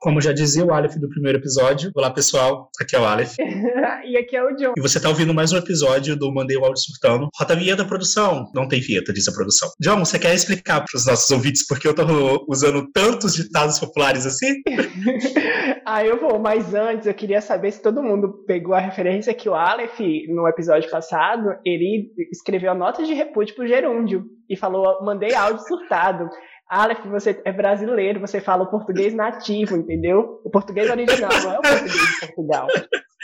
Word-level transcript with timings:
Como 0.00 0.20
já 0.20 0.32
dizia 0.32 0.64
o 0.64 0.72
Aleph 0.72 0.94
do 0.94 1.08
primeiro 1.08 1.38
episódio. 1.38 1.90
Olá, 1.92 2.08
pessoal. 2.08 2.70
Aqui 2.80 2.94
é 2.94 3.00
o 3.00 3.04
Aleph. 3.04 3.34
e 4.06 4.16
aqui 4.16 4.36
é 4.36 4.44
o 4.44 4.54
John. 4.54 4.72
E 4.76 4.80
você 4.80 5.00
tá 5.00 5.08
ouvindo 5.08 5.34
mais 5.34 5.52
um 5.52 5.56
episódio 5.56 6.16
do 6.16 6.32
Mandei 6.32 6.56
o 6.56 6.64
Áudio 6.64 6.80
Surtando. 6.80 7.28
Rota 7.36 7.56
vinheta 7.56 7.82
da 7.82 7.88
produção. 7.88 8.48
Não 8.54 8.68
tem 8.68 8.80
vinheta, 8.80 9.12
diz 9.12 9.26
a 9.26 9.32
produção. 9.32 9.68
John, 9.80 9.98
você 9.98 10.16
quer 10.16 10.32
explicar 10.32 10.84
para 10.84 10.96
os 10.96 11.04
nossos 11.04 11.28
ouvintes 11.32 11.66
por 11.66 11.80
que 11.80 11.88
eu 11.88 11.94
tô 11.96 12.04
usando 12.46 12.88
tantos 12.92 13.34
ditados 13.34 13.80
populares 13.80 14.24
assim? 14.24 14.62
ah, 15.84 16.04
eu 16.04 16.20
vou. 16.20 16.38
Mas 16.38 16.72
antes, 16.74 17.08
eu 17.08 17.14
queria 17.14 17.40
saber 17.40 17.72
se 17.72 17.82
todo 17.82 18.00
mundo 18.00 18.44
pegou 18.46 18.74
a 18.74 18.80
referência 18.80 19.34
que 19.34 19.48
o 19.48 19.54
Aleph, 19.54 19.98
no 20.28 20.46
episódio 20.46 20.88
passado, 20.88 21.56
ele 21.64 22.12
escreveu 22.30 22.70
a 22.70 22.74
nota 22.74 23.02
de 23.02 23.14
repúdio 23.14 23.56
pro 23.56 23.66
gerúndio. 23.66 24.26
E 24.48 24.56
falou, 24.56 25.04
mandei 25.04 25.34
áudio 25.34 25.66
surtado. 25.66 26.30
Aleph, 26.68 27.04
você 27.06 27.40
é 27.44 27.52
brasileiro, 27.52 28.20
você 28.20 28.40
fala 28.40 28.64
o 28.64 28.70
português 28.70 29.14
nativo, 29.14 29.76
entendeu? 29.76 30.40
O 30.44 30.50
português 30.50 30.90
original, 30.90 31.30
não 31.42 31.52
é 31.52 31.58
o 31.58 31.62
português 31.62 31.92
de 31.92 32.26
Portugal. 32.26 32.66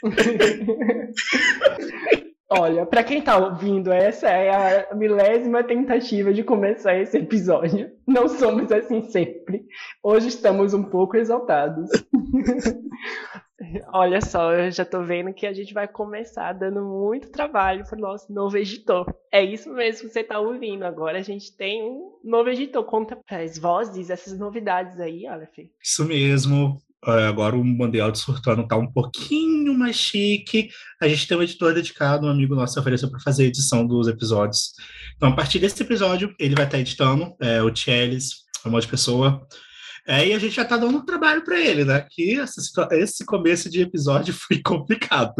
Olha, 2.56 2.86
para 2.86 3.02
quem 3.02 3.20
tá 3.20 3.36
ouvindo, 3.36 3.92
essa 3.92 4.28
é 4.28 4.86
a 4.90 4.94
milésima 4.94 5.64
tentativa 5.64 6.32
de 6.32 6.44
começar 6.44 6.96
esse 6.96 7.18
episódio. 7.18 7.90
Não 8.06 8.28
somos 8.28 8.70
assim 8.70 9.02
sempre. 9.10 9.64
Hoje 10.02 10.28
estamos 10.28 10.72
um 10.72 10.84
pouco 10.84 11.16
exaltados. 11.16 11.90
Olha 13.92 14.20
só, 14.20 14.52
eu 14.52 14.70
já 14.70 14.84
tô 14.84 15.02
vendo 15.02 15.32
que 15.32 15.46
a 15.46 15.52
gente 15.52 15.74
vai 15.74 15.88
começar 15.88 16.52
dando 16.52 16.82
muito 16.82 17.30
trabalho 17.30 17.84
pro 17.84 17.98
nosso 17.98 18.32
novo 18.32 18.56
editor. 18.56 19.06
É 19.32 19.42
isso 19.42 19.72
mesmo 19.72 20.08
que 20.08 20.12
você 20.12 20.24
tá 20.24 20.38
ouvindo. 20.38 20.84
Agora 20.84 21.18
a 21.18 21.22
gente 21.22 21.56
tem 21.56 21.82
um 21.82 22.18
novo 22.24 22.48
editor. 22.48 22.84
Conta 22.84 23.18
as 23.28 23.58
vozes, 23.58 24.10
essas 24.10 24.38
novidades 24.38 25.00
aí, 25.00 25.26
Aleph. 25.26 25.58
Isso 25.82 26.04
mesmo. 26.04 26.80
É, 27.06 27.26
agora 27.26 27.54
o 27.54 27.62
Mundial 27.62 28.10
de 28.10 28.18
Surtano 28.18 28.66
tá 28.66 28.76
um 28.76 28.90
pouquinho 28.90 29.74
mais 29.74 29.96
chique. 29.96 30.70
A 31.00 31.06
gente 31.06 31.28
tem 31.28 31.36
um 31.36 31.42
editor 31.42 31.74
dedicado, 31.74 32.26
um 32.26 32.30
amigo 32.30 32.54
nosso 32.54 32.80
ofereceu 32.80 33.10
para 33.10 33.20
fazer 33.20 33.44
a 33.44 33.46
edição 33.46 33.86
dos 33.86 34.08
episódios. 34.08 34.72
Então, 35.16 35.28
a 35.28 35.36
partir 35.36 35.58
desse 35.58 35.82
episódio, 35.82 36.34
ele 36.38 36.54
vai 36.54 36.64
estar 36.64 36.78
tá 36.78 36.80
editando, 36.80 37.34
é, 37.40 37.62
o 37.62 37.70
Tchelis, 37.70 38.44
famosa 38.62 38.88
pessoa. 38.88 39.46
É, 40.06 40.26
e 40.26 40.34
a 40.34 40.38
gente 40.38 40.54
já 40.54 40.62
está 40.62 40.76
dando 40.76 40.98
um 40.98 41.04
trabalho 41.04 41.42
para 41.42 41.58
ele, 41.58 41.84
né? 41.84 42.06
Que 42.10 42.38
esse 42.92 43.24
começo 43.24 43.70
de 43.70 43.82
episódio 43.82 44.34
foi 44.46 44.60
complicado. 44.62 45.34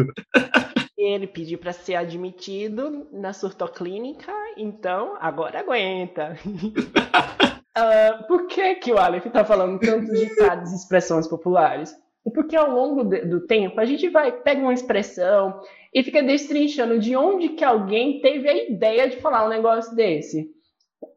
Ele 0.96 1.26
pediu 1.26 1.58
para 1.58 1.72
ser 1.72 1.96
admitido 1.96 3.06
na 3.12 3.32
surtoclínica, 3.34 4.32
então 4.56 5.16
agora 5.20 5.60
aguenta. 5.60 6.36
uh, 6.46 8.24
por 8.26 8.46
que, 8.46 8.76
que 8.76 8.92
o 8.92 8.98
Aleph 8.98 9.26
está 9.26 9.44
falando 9.44 9.78
tantos 9.78 10.18
ditados 10.18 10.72
e 10.72 10.76
expressões 10.76 11.28
populares? 11.28 11.94
Porque 12.34 12.56
ao 12.56 12.70
longo 12.70 13.04
de, 13.04 13.20
do 13.26 13.46
tempo 13.46 13.78
a 13.78 13.84
gente 13.84 14.08
vai, 14.08 14.32
pega 14.32 14.62
uma 14.62 14.72
expressão 14.72 15.60
e 15.92 16.02
fica 16.02 16.22
destrinchando 16.22 16.98
de 16.98 17.14
onde 17.14 17.50
que 17.50 17.62
alguém 17.62 18.20
teve 18.22 18.48
a 18.48 18.70
ideia 18.70 19.10
de 19.10 19.16
falar 19.18 19.44
um 19.44 19.50
negócio 19.50 19.94
desse. 19.94 20.53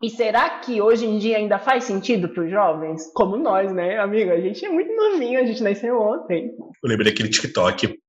E 0.02 0.09
será 0.12 0.59
que 0.59 0.80
hoje 0.80 1.06
em 1.06 1.17
dia 1.17 1.38
ainda 1.38 1.58
faz 1.58 1.86
sentido 1.86 2.30
para 2.30 2.44
os 2.44 2.52
jovens? 2.52 3.12
Como 3.14 3.36
nós, 3.36 3.73
né, 3.73 3.98
amigo? 3.98 4.31
A 4.31 4.39
gente 4.39 4.64
é 4.64 4.70
muito 4.70 4.95
novinho, 4.95 5.39
a 5.39 5.45
gente 5.45 5.64
nasceu 5.64 6.00
ontem. 6.00 6.52
Eu 6.84 6.89
lembrei 6.89 7.12
daquele 7.12 7.30
TikTok. 7.30 8.00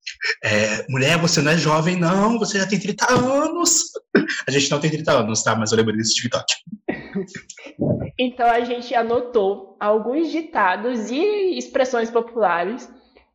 É, 0.44 0.84
mulher, 0.90 1.18
você 1.18 1.40
não 1.40 1.52
é 1.52 1.56
jovem, 1.56 1.96
não, 1.96 2.38
você 2.38 2.58
já 2.58 2.66
tem 2.66 2.78
30 2.78 3.10
anos. 3.12 3.84
A 4.46 4.50
gente 4.50 4.70
não 4.70 4.80
tem 4.80 4.90
30 4.90 5.12
anos, 5.12 5.42
tá? 5.42 5.56
Mas 5.56 5.72
eu 5.72 5.78
lembrei 5.78 5.96
desse 5.96 6.14
TikTok. 6.14 6.44
então 8.18 8.46
a 8.46 8.60
gente 8.60 8.94
anotou 8.94 9.76
alguns 9.80 10.30
ditados 10.30 11.10
e 11.10 11.56
expressões 11.56 12.10
populares 12.10 12.88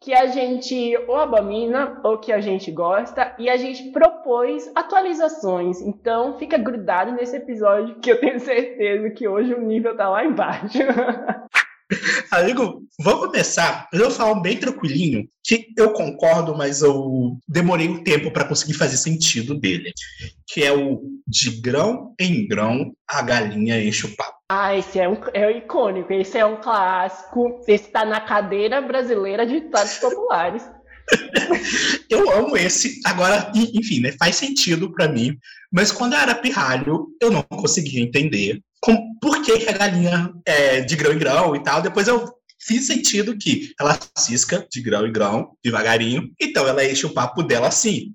que 0.03 0.13
a 0.13 0.27
gente 0.27 0.97
ou 1.07 1.15
abomina 1.15 1.97
ou 2.03 2.17
que 2.17 2.33
a 2.33 2.41
gente 2.41 2.69
gosta 2.69 3.33
e 3.39 3.49
a 3.49 3.55
gente 3.55 3.89
propôs 3.89 4.69
atualizações. 4.75 5.81
Então 5.81 6.37
fica 6.37 6.57
grudado 6.57 7.13
nesse 7.13 7.37
episódio 7.37 7.95
que 7.95 8.11
eu 8.11 8.19
tenho 8.19 8.37
certeza 8.37 9.09
que 9.11 9.25
hoje 9.25 9.53
o 9.53 9.61
nível 9.61 9.95
tá 9.95 10.09
lá 10.09 10.25
embaixo. 10.25 10.77
Amigo, 12.31 12.83
vamos 12.99 13.27
começar. 13.27 13.87
Eu 13.91 13.99
vou 14.01 14.11
falar 14.11 14.39
bem 14.41 14.57
tranquilinho, 14.57 15.27
que 15.43 15.67
eu 15.77 15.91
concordo, 15.93 16.55
mas 16.55 16.81
eu 16.81 17.37
demorei 17.47 17.89
um 17.89 18.03
tempo 18.03 18.31
para 18.31 18.45
conseguir 18.45 18.73
fazer 18.73 18.97
sentido 18.97 19.53
dele. 19.55 19.91
Que 20.47 20.63
é 20.63 20.71
o 20.71 21.01
de 21.27 21.61
grão 21.61 22.13
em 22.19 22.47
grão 22.47 22.93
a 23.09 23.21
galinha 23.21 23.83
enche 23.83 24.05
o 24.05 24.15
papo. 24.15 24.37
Ah, 24.49 24.75
esse 24.77 24.99
é 24.99 25.09
um 25.09 25.17
é 25.33 25.47
um 25.47 25.57
icônico, 25.57 26.13
esse 26.13 26.37
é 26.37 26.45
um 26.45 26.61
clássico. 26.61 27.61
Esse 27.67 27.85
está 27.85 28.05
na 28.05 28.21
cadeira 28.21 28.81
brasileira 28.81 29.45
de 29.45 29.61
ditados 29.61 29.95
populares. 29.95 30.63
eu 32.09 32.29
amo 32.31 32.55
esse. 32.55 32.99
Agora, 33.05 33.51
enfim, 33.55 34.01
né, 34.01 34.13
faz 34.17 34.35
sentido 34.35 34.91
para 34.93 35.07
mim. 35.07 35.37
Mas 35.71 35.91
quando 35.91 36.13
eu 36.13 36.19
era 36.19 36.35
pirralho, 36.35 37.07
eu 37.21 37.31
não 37.31 37.41
conseguia 37.43 38.01
entender 38.01 38.61
com, 38.83 39.17
por 39.21 39.41
que, 39.41 39.59
que 39.59 39.69
a 39.69 39.77
galinha 39.77 40.33
é 40.45 40.81
de 40.81 40.95
grão 40.97 41.13
em 41.13 41.17
grão 41.17 41.55
e 41.55 41.63
tal. 41.63 41.81
Depois 41.81 42.05
eu 42.09 42.29
fiz 42.59 42.85
sentido 42.85 43.37
que 43.37 43.73
ela 43.79 43.97
cisca 44.17 44.67
de 44.69 44.81
grão 44.81 45.07
em 45.07 45.11
grão, 45.11 45.55
devagarinho, 45.63 46.29
então 46.39 46.67
ela 46.67 46.85
enche 46.85 47.05
o 47.05 47.13
papo 47.13 47.41
dela 47.41 47.69
assim. 47.69 48.13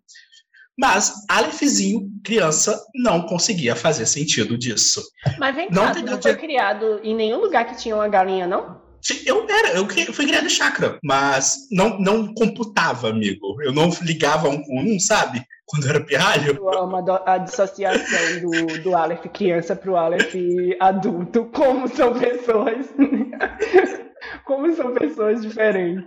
Mas 0.78 1.12
Alephzinho, 1.28 2.08
criança, 2.22 2.80
não 2.94 3.22
conseguia 3.22 3.74
fazer 3.74 4.06
sentido 4.06 4.56
disso. 4.56 5.02
Mas 5.38 5.56
vem 5.56 5.70
cá, 5.70 5.94
não, 5.94 6.02
não 6.02 6.22
foi 6.22 6.36
criado 6.36 7.00
em 7.02 7.16
nenhum 7.16 7.40
lugar 7.40 7.66
que 7.66 7.76
tinha 7.76 7.94
uma 7.94 8.06
galinha, 8.06 8.46
não? 8.46 8.80
Eu 9.25 9.48
era, 9.48 9.72
eu 9.72 9.88
fui 10.12 10.26
criado 10.26 10.47
em 10.47 10.50
chácara, 10.50 10.98
mas 11.03 11.69
não, 11.70 11.98
não 11.98 12.34
computava, 12.34 13.09
amigo. 13.09 13.60
Eu 13.62 13.72
não 13.72 13.91
ligava 14.03 14.48
um 14.48 14.62
com 14.62 14.81
um, 14.81 14.98
sabe? 14.98 15.44
Quando 15.66 15.88
era 15.88 16.00
pirralho. 16.00 16.56
Eu 16.56 16.78
amo 16.78 16.97
a, 17.26 17.38
dissociação 17.38 18.41
do, 18.41 18.82
do 18.82 18.97
Aleph 18.97 19.26
criança 19.32 19.76
pro 19.76 19.97
Aleph 19.97 20.34
adulto. 20.81 21.47
Como 21.47 21.88
são 21.88 22.19
pessoas. 22.19 22.87
Como 24.44 24.75
são 24.75 24.94
pessoas 24.94 25.42
diferentes. 25.42 26.04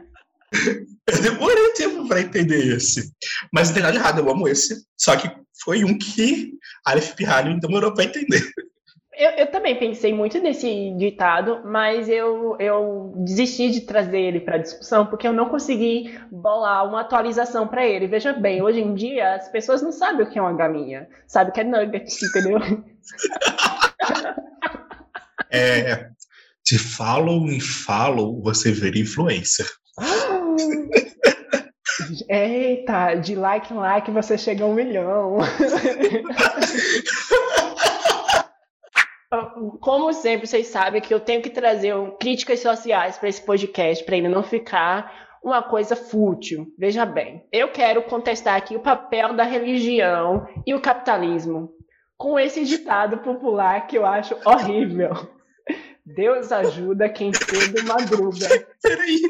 Eu 1.07 1.21
demorei 1.21 1.73
tempo 1.73 2.07
para 2.07 2.21
entender 2.21 2.75
esse. 2.75 3.11
Mas 3.53 3.69
não 3.69 3.75
tem 3.75 3.83
nada 3.83 3.95
errado, 3.95 4.19
eu 4.19 4.29
amo 4.29 4.47
esse. 4.47 4.85
Só 4.97 5.15
que 5.15 5.31
foi 5.63 5.83
um 5.83 5.97
que 5.97 6.53
Aleph 6.85 7.13
Pirralho 7.13 7.59
demorou 7.59 7.93
para 7.93 8.05
entender. 8.05 8.43
Eu, 9.21 9.29
eu, 9.37 9.47
também 9.51 9.77
pensei 9.77 10.11
muito 10.11 10.39
nesse 10.39 10.95
ditado, 10.97 11.61
mas 11.63 12.09
eu, 12.09 12.57
eu 12.59 13.13
desisti 13.17 13.69
de 13.69 13.81
trazer 13.81 14.19
ele 14.19 14.39
para 14.39 14.57
discussão 14.57 15.05
porque 15.05 15.27
eu 15.27 15.31
não 15.31 15.47
consegui 15.47 16.19
bolar 16.31 16.87
uma 16.87 17.01
atualização 17.01 17.67
para 17.67 17.85
ele. 17.85 18.07
Veja 18.07 18.33
bem, 18.33 18.63
hoje 18.63 18.79
em 18.79 18.95
dia 18.95 19.35
as 19.35 19.47
pessoas 19.47 19.83
não 19.83 19.91
sabem 19.91 20.25
o 20.25 20.29
que 20.29 20.39
é 20.39 20.41
uma 20.41 20.53
galinha, 20.53 21.07
sabem 21.27 21.51
o 21.51 21.53
que 21.53 21.61
é 21.61 21.63
nugget, 21.63 22.09
entendeu? 22.25 22.57
É, 25.51 26.09
de 26.65 26.79
follow 26.79 27.47
em 27.47 27.59
follow 27.59 28.41
você 28.41 28.71
vira 28.71 28.97
influencer. 28.97 29.67
Eita, 32.27 33.13
de 33.13 33.35
like 33.35 33.71
em 33.71 33.77
like 33.77 34.09
você 34.09 34.35
chega 34.35 34.63
a 34.63 34.67
um 34.67 34.73
milhão. 34.73 35.37
Como 39.79 40.11
sempre, 40.11 40.45
vocês 40.45 40.67
sabem 40.67 41.01
que 41.01 41.13
eu 41.13 41.19
tenho 41.19 41.41
que 41.41 41.49
trazer 41.49 41.95
críticas 42.19 42.59
sociais 42.59 43.17
para 43.17 43.29
esse 43.29 43.41
podcast, 43.41 44.03
para 44.03 44.17
ele 44.17 44.27
não 44.27 44.43
ficar 44.43 45.39
uma 45.41 45.63
coisa 45.63 45.95
fútil. 45.95 46.67
Veja 46.77 47.05
bem, 47.05 47.47
eu 47.51 47.69
quero 47.71 48.03
contestar 48.03 48.55
aqui 48.57 48.75
o 48.75 48.81
papel 48.81 49.33
da 49.33 49.43
religião 49.43 50.45
e 50.67 50.73
o 50.73 50.81
capitalismo 50.81 51.71
com 52.17 52.37
esse 52.37 52.65
ditado 52.65 53.19
popular 53.19 53.87
que 53.87 53.97
eu 53.97 54.05
acho 54.05 54.37
horrível. 54.45 55.11
Deus 56.05 56.51
ajuda 56.51 57.09
quem 57.09 57.31
cedo 57.33 57.83
madruga. 57.87 58.47
Peraí. 58.83 59.21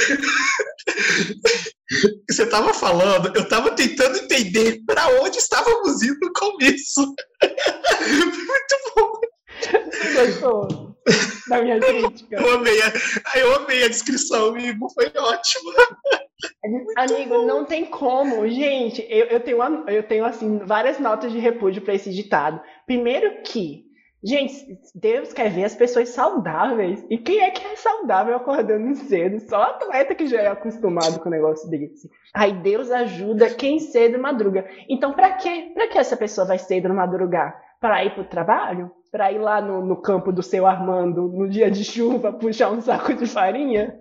Você 2.30 2.44
estava 2.44 2.72
falando, 2.72 3.34
eu 3.34 3.42
estava 3.42 3.72
tentando 3.72 4.18
entender 4.18 4.80
para 4.86 5.08
onde 5.20 5.38
estávamos 5.38 6.00
indo 6.02 6.18
no 6.22 6.32
começo. 6.32 7.00
Muito 7.00 8.76
bom. 8.94 9.10
Gostou 10.14 10.90
da 11.48 11.62
minha 11.62 11.80
crítica? 11.80 12.36
Eu 12.36 12.54
amei, 12.54 12.80
a, 12.80 12.92
eu 13.38 13.56
amei 13.56 13.84
a 13.84 13.88
descrição, 13.88 14.50
amigo. 14.50 14.88
Foi 14.94 15.06
ótimo. 15.06 15.72
Amigo, 16.96 17.42
não 17.42 17.64
tem 17.64 17.84
como. 17.84 18.48
Gente, 18.48 19.04
eu, 19.10 19.26
eu, 19.26 19.40
tenho, 19.40 19.58
eu 19.88 20.02
tenho 20.02 20.24
assim, 20.24 20.58
várias 20.64 20.98
notas 20.98 21.32
de 21.32 21.38
repúdio 21.38 21.82
para 21.82 21.94
esse 21.94 22.10
ditado. 22.10 22.60
Primeiro 22.86 23.42
que 23.42 23.89
Gente, 24.22 24.78
Deus 24.94 25.32
quer 25.32 25.50
ver 25.50 25.64
as 25.64 25.74
pessoas 25.74 26.10
saudáveis. 26.10 27.04
E 27.08 27.16
quem 27.16 27.40
é 27.40 27.50
que 27.50 27.66
é 27.66 27.76
saudável 27.76 28.36
acordando 28.36 28.94
cedo? 28.94 29.40
Só 29.40 29.62
atleta 29.62 30.14
que 30.14 30.26
já 30.26 30.40
é 30.40 30.48
acostumado 30.48 31.20
com 31.20 31.28
o 31.28 31.32
negócio 31.32 31.68
desse. 31.70 32.10
Aí 32.34 32.52
Deus 32.52 32.90
ajuda 32.90 33.54
quem 33.54 33.78
cedo 33.78 34.18
madruga. 34.18 34.68
Então, 34.88 35.14
para 35.14 35.32
quê? 35.32 35.70
Para 35.74 35.88
que 35.88 35.98
essa 35.98 36.16
pessoa 36.16 36.46
vai 36.46 36.58
cedo 36.58 36.92
madrugar? 36.92 37.58
Para 37.80 38.04
ir 38.04 38.14
para 38.14 38.22
o 38.22 38.28
trabalho? 38.28 38.90
para 39.10 39.32
ir 39.32 39.38
lá 39.38 39.60
no, 39.60 39.84
no 39.84 39.96
campo 39.96 40.32
do 40.32 40.42
seu 40.42 40.66
Armando 40.66 41.28
no 41.28 41.48
dia 41.48 41.70
de 41.70 41.84
chuva 41.84 42.32
puxar 42.38 42.70
um 42.70 42.80
saco 42.80 43.14
de 43.14 43.26
farinha? 43.26 43.98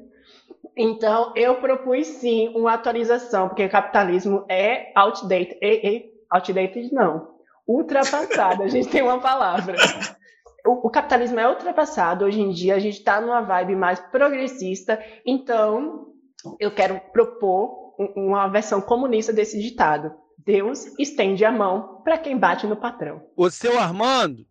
Então, 0.78 1.34
eu 1.36 1.56
propus 1.56 2.08
sim 2.08 2.50
uma 2.56 2.74
atualização, 2.74 3.50
porque 3.50 3.68
capitalismo 3.68 4.46
é 4.48 4.92
outdated. 4.96 5.58
E, 5.62 5.88
e, 5.88 6.06
outdated 6.30 6.94
não. 6.94 7.39
Ultrapassado, 7.70 8.64
a 8.64 8.68
gente 8.68 8.90
tem 8.90 9.04
uma 9.04 9.20
palavra. 9.20 9.78
O, 10.66 10.88
o, 10.88 10.90
capitalismo 10.90 11.40
é 11.40 11.48
ultrapassado. 11.48 12.26
Hoje 12.26 12.42
em 12.42 12.50
dia, 12.50 12.74
a 12.74 12.80
gente 12.80 12.98
está 12.98 13.22
numa 13.22 13.42
vibe 13.42 13.76
mais 13.76 14.00
progressista. 14.00 15.00
Então, 15.24 16.08
eu 16.60 16.74
quero 16.74 17.00
propor 17.14 17.94
uma 18.16 18.48
versão 18.48 18.82
comunista 18.82 19.32
desse 19.32 19.62
ditado. 19.62 20.12
Deus 20.36 20.88
estende 20.98 21.46
a 21.46 21.52
mão 21.52 22.02
para 22.04 22.18
quem 22.18 22.36
bate 22.36 22.66
no 22.66 22.76
patrão. 22.76 23.22
O 23.38 23.52
seu 23.52 23.80
Armando, 23.80 24.48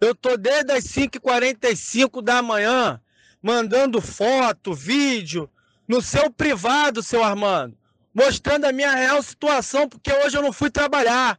eu 0.00 0.14
tô 0.14 0.38
desde 0.38 0.72
as 0.72 0.84
5h45 0.84 2.22
da 2.22 2.40
manhã 2.40 2.98
mandando 3.42 4.00
foto, 4.00 4.72
vídeo 4.72 5.50
no 5.86 6.00
seu 6.00 6.30
privado, 6.30 7.02
seu 7.02 7.22
Armando, 7.22 7.76
mostrando 8.14 8.64
a 8.64 8.72
minha 8.72 8.94
real 8.94 9.22
situação, 9.22 9.86
porque 9.86 10.10
hoje 10.10 10.34
eu 10.34 10.42
não 10.42 10.50
fui 10.50 10.70
trabalhar. 10.70 11.38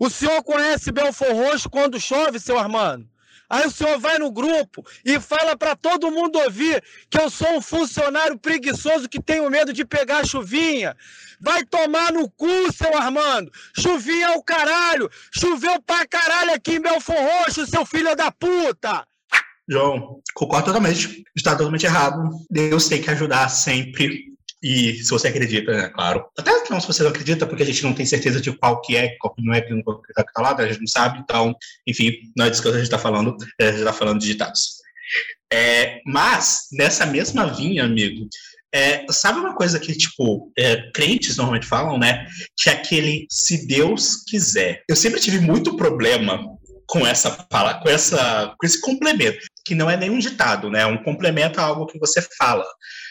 O 0.00 0.08
senhor 0.08 0.42
conhece 0.42 0.90
Belfor 0.90 1.30
Roxo 1.34 1.68
quando 1.68 2.00
chove, 2.00 2.40
seu 2.40 2.58
Armando? 2.58 3.06
Aí 3.50 3.66
o 3.66 3.70
senhor 3.70 3.98
vai 3.98 4.18
no 4.18 4.30
grupo 4.30 4.82
e 5.04 5.20
fala 5.20 5.54
para 5.56 5.76
todo 5.76 6.10
mundo 6.10 6.38
ouvir 6.38 6.82
que 7.10 7.20
eu 7.20 7.28
sou 7.28 7.56
um 7.56 7.60
funcionário 7.60 8.38
preguiçoso 8.38 9.10
que 9.10 9.20
tenho 9.20 9.50
medo 9.50 9.74
de 9.74 9.84
pegar 9.84 10.26
chuvinha. 10.26 10.96
Vai 11.38 11.66
tomar 11.66 12.12
no 12.12 12.30
cu, 12.30 12.72
seu 12.72 12.96
Armando. 12.96 13.52
Chuvinha 13.76 14.28
é 14.28 14.36
o 14.38 14.42
caralho. 14.42 15.10
Choveu 15.30 15.82
pra 15.82 16.06
caralho 16.06 16.54
aqui 16.54 16.76
em 16.76 16.80
Belfor 16.80 17.16
Roxo, 17.16 17.66
seu 17.66 17.84
filho 17.84 18.16
da 18.16 18.32
puta. 18.32 19.04
João, 19.68 20.20
concordo 20.32 20.66
totalmente. 20.66 21.24
Está 21.36 21.56
totalmente 21.56 21.84
errado. 21.84 22.22
Deus 22.48 22.88
tem 22.88 23.02
que 23.02 23.10
ajudar 23.10 23.50
sempre. 23.50 24.29
E 24.62 25.02
se 25.02 25.10
você 25.10 25.28
acredita, 25.28 25.70
é 25.72 25.88
claro. 25.88 26.26
Até 26.38 26.50
não 26.70 26.80
se 26.80 26.86
você 26.86 27.02
não 27.02 27.10
acredita, 27.10 27.46
porque 27.46 27.62
a 27.62 27.66
gente 27.66 27.82
não 27.82 27.94
tem 27.94 28.06
certeza 28.06 28.40
de 28.40 28.52
qual 28.52 28.80
que 28.80 28.96
é, 28.96 29.16
qual 29.18 29.34
que 29.34 29.42
não 29.42 29.54
é, 29.54 29.60
que 29.60 29.70
não 29.70 29.80
está 29.80 30.22
tá 30.22 30.42
lá, 30.42 30.54
a 30.54 30.66
gente 30.66 30.80
não 30.80 30.86
sabe. 30.86 31.18
Então, 31.18 31.54
enfim, 31.86 32.12
não 32.36 32.46
é 32.46 32.50
disso 32.50 32.62
que 32.62 32.68
a 32.68 32.72
gente 32.72 32.82
está 32.82 32.98
falando. 32.98 33.36
A 33.60 33.64
gente 33.64 33.78
está 33.78 33.92
falando 33.92 34.20
de 34.20 34.26
ditados. 34.26 34.80
É, 35.52 36.00
mas, 36.06 36.68
nessa 36.72 37.04
mesma 37.04 37.52
vinha, 37.52 37.84
amigo, 37.84 38.28
é, 38.72 39.04
sabe 39.10 39.40
uma 39.40 39.54
coisa 39.54 39.80
que, 39.80 39.92
tipo, 39.96 40.52
é, 40.56 40.90
crentes 40.92 41.36
normalmente 41.36 41.66
falam, 41.66 41.98
né? 41.98 42.26
Que 42.56 42.70
é 42.70 42.74
aquele 42.74 43.26
se 43.28 43.66
Deus 43.66 44.22
quiser. 44.28 44.84
Eu 44.88 44.94
sempre 44.94 45.20
tive 45.20 45.40
muito 45.40 45.76
problema 45.76 46.40
com 46.86 47.06
essa 47.06 47.30
fala, 47.50 47.74
com 47.74 47.88
essa, 47.88 48.54
com 48.58 48.66
esse 48.66 48.80
complemento, 48.80 49.38
que 49.64 49.74
não 49.74 49.88
é 49.88 49.96
nenhum 49.96 50.18
ditado, 50.18 50.70
né? 50.70 50.82
É 50.82 50.86
um 50.86 51.02
complemento 51.02 51.60
a 51.60 51.64
algo 51.64 51.86
que 51.86 51.98
você 51.98 52.20
fala. 52.36 52.64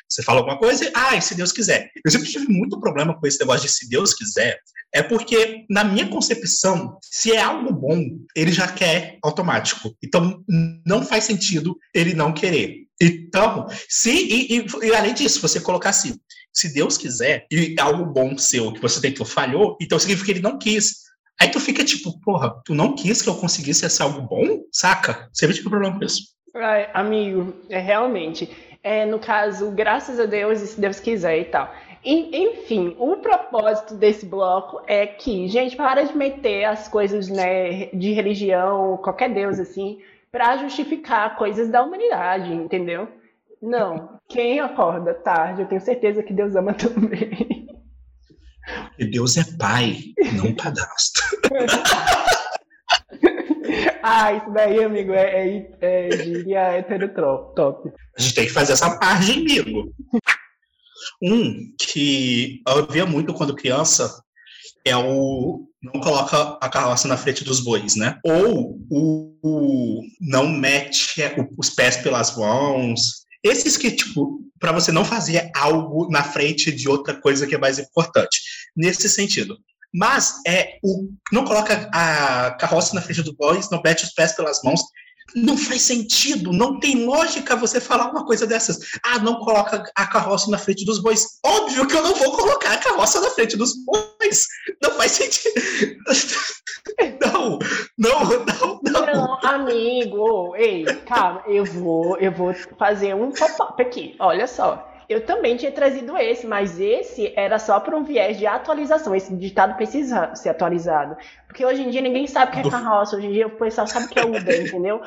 Você 0.10 0.24
fala 0.24 0.40
alguma 0.40 0.58
coisa 0.58 0.86
e, 0.86 0.92
ah, 0.96 1.20
se 1.22 1.36
Deus 1.36 1.52
quiser. 1.52 1.92
Eu 2.04 2.12
sempre 2.12 2.30
tive 2.30 2.52
muito 2.52 2.80
problema 2.80 3.18
com 3.18 3.28
esse 3.28 3.40
negócio 3.40 3.68
de 3.68 3.72
se 3.72 3.88
Deus 3.88 4.14
quiser, 4.14 4.60
é 4.92 5.04
porque, 5.04 5.66
na 5.70 5.84
minha 5.84 6.08
concepção, 6.08 6.98
se 7.02 7.32
é 7.32 7.42
algo 7.42 7.72
bom, 7.72 8.04
ele 8.36 8.52
já 8.52 8.68
quer 8.68 9.20
automático. 9.24 9.96
Então, 10.04 10.44
não 10.86 11.06
faz 11.06 11.26
sentido 11.26 11.78
ele 11.94 12.14
não 12.14 12.34
querer. 12.34 12.88
Então, 13.00 13.68
se, 13.88 14.12
e, 14.12 14.58
e, 14.58 14.66
e 14.84 14.96
além 14.96 15.14
disso, 15.14 15.42
você 15.42 15.62
colocar 15.62 15.90
assim, 15.90 16.20
se 16.52 16.74
Deus 16.74 16.98
quiser, 16.98 17.46
e 17.52 17.76
é 17.78 17.82
algo 17.82 18.12
bom 18.12 18.38
seu 18.38 18.74
que 18.74 18.82
você 18.82 19.00
tentou 19.00 19.26
falhou, 19.26 19.78
então 19.80 20.00
significa 20.00 20.26
que 20.26 20.32
ele 20.32 20.42
não 20.42 20.58
quis. 20.58 21.08
Aí 21.40 21.50
tu 21.50 21.60
fica 21.60 21.86
tipo, 21.86 22.20
porra, 22.20 22.54
tu 22.66 22.74
não 22.74 22.96
quis 22.96 23.22
que 23.22 23.30
eu 23.30 23.36
conseguisse 23.36 23.88
ser 23.90 24.04
algo 24.04 24.24
bom? 24.24 24.64
Saca? 24.74 25.30
Você 25.32 25.48
vê 25.48 25.54
tipo 25.54 25.70
problema 25.70 25.98
com 25.98 26.04
isso. 26.04 26.24
Ai, 26.56 26.90
amigo, 26.94 27.54
é 27.70 27.80
realmente. 27.80 28.50
É, 28.82 29.06
no 29.06 29.20
caso, 29.20 29.72
graças 29.72 30.20
a 30.20 30.26
Deus, 30.26 30.62
e 30.62 30.68
se 30.68 30.80
Deus 30.80 31.00
quiser 31.00 31.40
e 31.40 31.46
tal. 31.46 31.74
Enfim, 32.04 32.96
o 32.98 33.18
propósito 33.18 33.94
desse 33.94 34.26
bloco 34.26 34.82
é 34.88 35.06
que, 35.06 35.50
gente, 35.50 35.76
para 35.76 36.04
de 36.04 36.16
meter 36.16 36.64
as 36.64 36.88
coisas 36.88 37.28
né, 37.28 37.88
de 37.88 38.14
religião, 38.14 38.98
qualquer 38.98 39.34
Deus 39.34 39.60
assim, 39.60 40.00
para 40.32 40.58
justificar 40.58 41.36
coisas 41.36 41.70
da 41.70 41.84
humanidade, 41.84 42.54
entendeu? 42.54 43.10
Não. 43.62 44.18
Quem 44.30 44.62
acorda 44.62 45.14
tarde, 45.14 45.64
eu 45.64 45.68
tenho 45.68 45.82
certeza 45.82 46.24
que 46.24 46.34
Deus 46.34 46.56
ama 46.56 46.74
também. 46.76 47.68
Deus 49.12 49.36
é 49.36 49.44
pai, 49.58 49.98
não 50.38 50.56
padrasto. 50.56 51.22
ah, 54.04 54.34
isso 54.34 54.52
daí, 54.52 54.84
amigo, 54.84 55.14
é, 55.14 55.68
é, 55.82 56.08
é 56.10 56.24
gíria 56.24 56.78
heterotop. 56.78 57.92
A 58.18 58.22
gente 58.22 58.36
tem 58.36 58.46
que 58.46 58.54
fazer 58.54 58.74
essa 58.74 58.98
parte, 58.98 59.32
amigo. 59.32 59.94
Um 61.22 61.74
que 61.80 62.62
eu 62.68 62.88
via 62.88 63.06
muito 63.06 63.34
quando 63.34 63.56
criança 63.56 64.22
é 64.86 64.96
o 64.96 65.66
não 65.82 66.02
coloca 66.02 66.58
a 66.62 66.70
carroça 66.70 67.08
na 67.08 67.18
frente 67.18 67.44
dos 67.44 67.62
bois, 67.62 67.96
né? 67.96 68.20
Ou 68.24 68.78
o, 68.90 69.38
o 69.42 70.02
não 70.20 70.48
mete 70.48 71.22
os 71.58 71.70
pés 71.70 71.98
pelas 71.98 72.36
mãos. 72.36 73.26
Esses 73.42 73.78
que, 73.78 73.92
tipo, 73.92 74.42
para 74.60 74.74
você 74.74 74.92
não 74.92 75.06
fazer 75.06 75.50
algo 75.56 76.10
na 76.12 76.22
frente 76.22 76.72
de 76.72 76.90
outra 76.90 77.16
coisa 77.16 77.48
que 77.48 77.56
é 77.56 77.58
mais 77.58 77.80
importante. 77.80 78.42
Nesse 78.76 79.08
sentido. 79.08 79.58
Mas 79.94 80.40
é 80.46 80.78
o 80.84 81.10
não 81.32 81.46
coloca 81.46 81.90
a 81.94 82.52
carroça 82.52 82.94
na 82.94 83.02
frente 83.02 83.24
dos 83.24 83.34
bois, 83.36 83.70
não 83.70 83.82
mete 83.84 84.04
os 84.04 84.14
pés 84.14 84.34
pelas 84.34 84.62
mãos 84.64 84.82
não 85.36 85.58
faz 85.58 85.82
sentido, 85.84 86.52
não 86.52 86.80
tem 86.80 87.06
lógica 87.06 87.56
você 87.56 87.80
falar 87.80 88.10
uma 88.10 88.26
coisa 88.26 88.48
dessas. 88.48 88.80
Ah, 89.06 89.20
não 89.20 89.40
coloca 89.40 89.84
a 89.96 90.08
carroça 90.08 90.50
na 90.50 90.58
frente 90.58 90.86
dos 90.86 91.02
bois. 91.02 91.40
Óbvio 91.46 91.88
que 91.88 91.96
eu 91.96 92.04
não 92.04 92.16
vou 92.16 92.32
colocar 92.32 92.74
a 92.74 92.78
carroça 92.78 93.22
na 93.22 93.30
frente 93.30 93.58
dos 93.58 93.74
bois. 93.86 94.48
Não 94.82 94.92
faz 94.92 95.12
sentido. 95.12 95.54
Não, 97.22 97.60
não, 97.98 98.24
não, 98.24 98.80
não. 98.84 99.06
Não, 99.06 99.40
amigo, 99.44 100.56
ei, 100.56 100.86
calma, 101.06 101.44
eu 101.46 101.64
vou, 101.64 102.18
eu 102.18 102.32
vou 102.32 102.54
fazer 102.78 103.14
um 103.14 103.32
pop-up 103.32 103.82
aqui. 103.82 104.16
Olha 104.20 104.48
só. 104.48 104.89
Eu 105.10 105.26
também 105.26 105.58
tinha 105.58 105.72
trazido 105.72 106.16
esse, 106.16 106.46
mas 106.46 106.80
esse 106.80 107.34
era 107.36 107.58
só 107.58 107.80
para 107.80 107.98
um 107.98 108.04
viés 108.04 108.38
de 108.38 108.46
atualização. 108.46 109.16
Esse 109.16 109.36
ditado 109.36 109.76
precisa 109.76 110.36
ser 110.36 110.50
atualizado. 110.50 111.18
Porque 111.48 111.66
hoje 111.66 111.82
em 111.82 111.90
dia 111.90 112.00
ninguém 112.00 112.28
sabe 112.28 112.52
o 112.52 112.62
que 112.62 112.68
é 112.68 112.72
carroça, 112.72 113.18
hoje 113.18 113.26
em 113.26 113.32
dia 113.32 113.48
o 113.48 113.58
pessoal 113.58 113.88
sabe 113.88 114.06
o 114.06 114.10
que 114.10 114.20
é 114.20 114.24
Uber, 114.24 114.62
entendeu? 114.62 115.02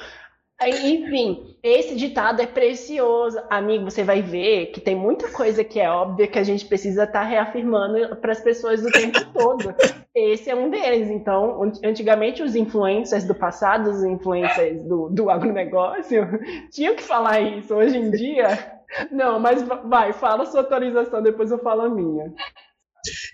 Enfim, 0.61 1.57
esse 1.63 1.95
ditado 1.95 2.41
é 2.41 2.47
precioso. 2.47 3.41
Amigo, 3.51 3.85
você 3.85 4.05
vai 4.05 4.23
ver 4.23 4.67
que 4.67 4.81
tem 4.81 4.95
muita 4.95 5.29
coisa 5.31 5.65
que 5.65 5.81
é 5.81 5.91
óbvia 5.91 6.27
que 6.27 6.39
a 6.39 6.45
gente 6.45 6.67
precisa 6.67 7.05
estar 7.05 7.21
tá 7.21 7.25
reafirmando 7.25 8.17
para 8.17 8.33
as 8.33 8.41
pessoas 8.41 8.85
o 8.85 8.91
tempo 8.91 9.25
todo. 9.33 9.75
Esse 10.15 10.51
é 10.51 10.55
um 10.55 10.71
deles. 10.71 11.11
Então, 11.11 11.73
antigamente, 11.85 12.43
os 12.43 12.55
influencers 12.55 13.25
do 13.25 13.35
passado, 13.35 13.91
os 13.91 14.05
influencers 14.05 14.83
do, 14.85 15.09
do 15.09 15.31
agronegócio, 15.31 16.29
tinham 16.71 16.95
que 16.95 17.03
falar 17.03 17.41
isso. 17.41 17.75
Hoje 17.75 17.99
em 17.99 18.11
dia, 18.11 18.82
não, 19.11 19.39
mas 19.39 19.63
vai, 19.85 20.13
fala 20.13 20.47
sua 20.47 20.61
atualização, 20.61 21.23
depois 21.23 21.51
eu 21.51 21.59
falo 21.59 21.83
a 21.83 21.89
minha. 21.89 22.33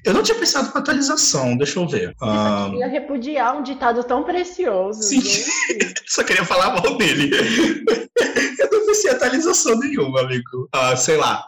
Eu 0.04 0.14
não 0.14 0.22
tinha 0.22 0.38
pensado 0.38 0.72
com 0.72 0.78
atualização, 0.78 1.56
deixa 1.56 1.78
eu 1.78 1.86
ver. 1.86 2.14
Eu 2.20 2.26
um... 2.26 2.70
queria 2.70 2.86
repudiar 2.88 3.56
um 3.56 3.62
ditado 3.62 4.02
tão 4.02 4.24
precioso. 4.24 5.02
Sim, 5.02 5.20
só 6.06 6.24
queria 6.24 6.44
falar 6.44 6.70
mal 6.70 6.96
dele. 6.96 7.30
eu 8.58 8.70
não 8.70 8.86
pensei 8.86 9.10
em 9.10 9.14
atualização 9.14 9.78
nenhuma, 9.78 10.22
amigo. 10.22 10.68
Uh, 10.74 10.96
sei 10.96 11.18
lá. 11.18 11.44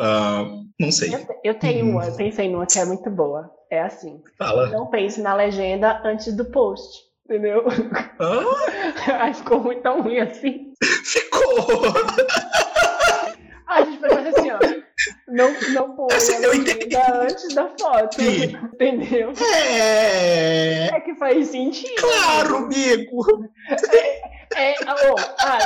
Uh, 0.00 0.64
não 0.80 0.90
sei. 0.90 1.14
Eu, 1.14 1.26
eu 1.44 1.54
tenho 1.58 1.84
hum. 1.84 1.90
uma, 1.90 2.06
eu 2.06 2.16
pensei 2.16 2.48
numa 2.48 2.66
que 2.66 2.78
é 2.78 2.84
muito 2.86 3.10
boa. 3.10 3.50
É 3.70 3.82
assim. 3.82 4.22
Fala. 4.38 4.68
Não 4.70 4.86
pense 4.86 5.20
na 5.20 5.34
legenda 5.34 6.00
antes 6.04 6.34
do 6.34 6.46
post. 6.46 7.06
Entendeu? 7.26 7.66
Ah? 8.18 9.20
Aí 9.24 9.34
ficou 9.34 9.60
muito 9.60 9.82
tão 9.82 10.00
ruim 10.00 10.18
assim. 10.18 10.72
Ficou! 11.04 11.82
A 13.66 13.82
gente 13.82 14.00
vai 14.00 14.10
fazer 14.10 14.28
assim, 14.28 14.50
ó. 14.50 14.58
Não, 15.28 15.52
não 15.72 15.94
põe 15.94 16.14
assim, 16.14 16.42
eu 16.42 16.54
entendi. 16.54 16.96
antes 16.96 17.54
da 17.54 17.68
foto. 17.78 18.14
Sim. 18.14 18.56
Entendeu? 18.72 19.32
É. 19.62 20.86
É 20.86 21.00
que 21.00 21.14
faz 21.16 21.48
sentido. 21.48 22.00
Claro, 22.00 22.56
amigo. 22.56 23.48
É, 23.92 24.72
é, 24.72 24.74
oh, 24.82 25.14
ah, 25.38 25.58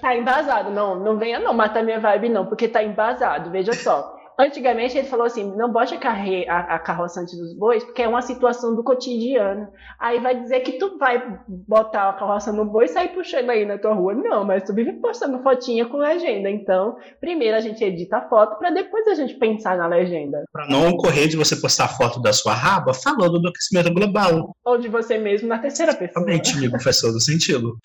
tá 0.00 0.16
embasado. 0.16 0.70
Não, 0.70 0.94
não 0.94 1.18
venha 1.18 1.40
não 1.40 1.52
matar 1.52 1.82
minha 1.82 1.98
vibe, 1.98 2.28
não, 2.28 2.46
porque 2.46 2.68
tá 2.68 2.82
embasado. 2.82 3.50
Veja 3.50 3.72
só. 3.72 4.17
Antigamente 4.38 4.96
ele 4.96 5.08
falou 5.08 5.26
assim: 5.26 5.52
não 5.56 5.72
bote 5.72 5.94
a, 5.94 5.98
carre, 5.98 6.48
a, 6.48 6.76
a, 6.76 6.78
carroça 6.78 7.20
antes 7.20 7.36
dos 7.36 7.52
bois, 7.54 7.82
porque 7.82 8.02
é 8.02 8.08
uma 8.08 8.22
situação 8.22 8.72
do 8.72 8.84
cotidiano. 8.84 9.66
Aí 9.98 10.20
vai 10.20 10.40
dizer 10.40 10.60
que 10.60 10.78
tu 10.78 10.96
vai 10.96 11.40
botar 11.48 12.10
a 12.10 12.12
carroça 12.12 12.52
no 12.52 12.64
boi 12.64 12.84
e 12.84 12.88
sair 12.88 13.08
puxando 13.08 13.50
aí 13.50 13.66
na 13.66 13.78
tua 13.78 13.94
rua. 13.94 14.14
Não, 14.14 14.44
mas 14.44 14.62
tu 14.62 14.72
vive 14.72 14.92
postando 14.92 15.42
fotinha 15.42 15.86
com 15.86 15.96
legenda. 15.96 16.48
Então, 16.48 16.96
primeiro 17.20 17.56
a 17.56 17.60
gente 17.60 17.82
edita 17.82 18.18
a 18.18 18.28
foto 18.28 18.58
para 18.58 18.70
depois 18.70 19.08
a 19.08 19.14
gente 19.14 19.34
pensar 19.34 19.76
na 19.76 19.88
legenda. 19.88 20.44
Para 20.52 20.68
não 20.68 20.88
ocorrer 20.88 21.26
de 21.26 21.36
você 21.36 21.56
postar 21.56 21.88
foto 21.88 22.22
da 22.22 22.32
sua 22.32 22.54
raba 22.54 22.94
falando 22.94 23.40
do 23.40 23.48
aquecimento 23.48 23.92
global. 23.92 24.54
Ou 24.64 24.78
de 24.78 24.88
você 24.88 25.18
mesmo 25.18 25.48
na 25.48 25.58
terceira 25.58 25.92
pessoa. 25.94 26.24
Realmente, 26.24 26.56
amigo, 26.56 26.80
faz 26.80 27.00
todo 27.00 27.20
sentido. 27.20 27.76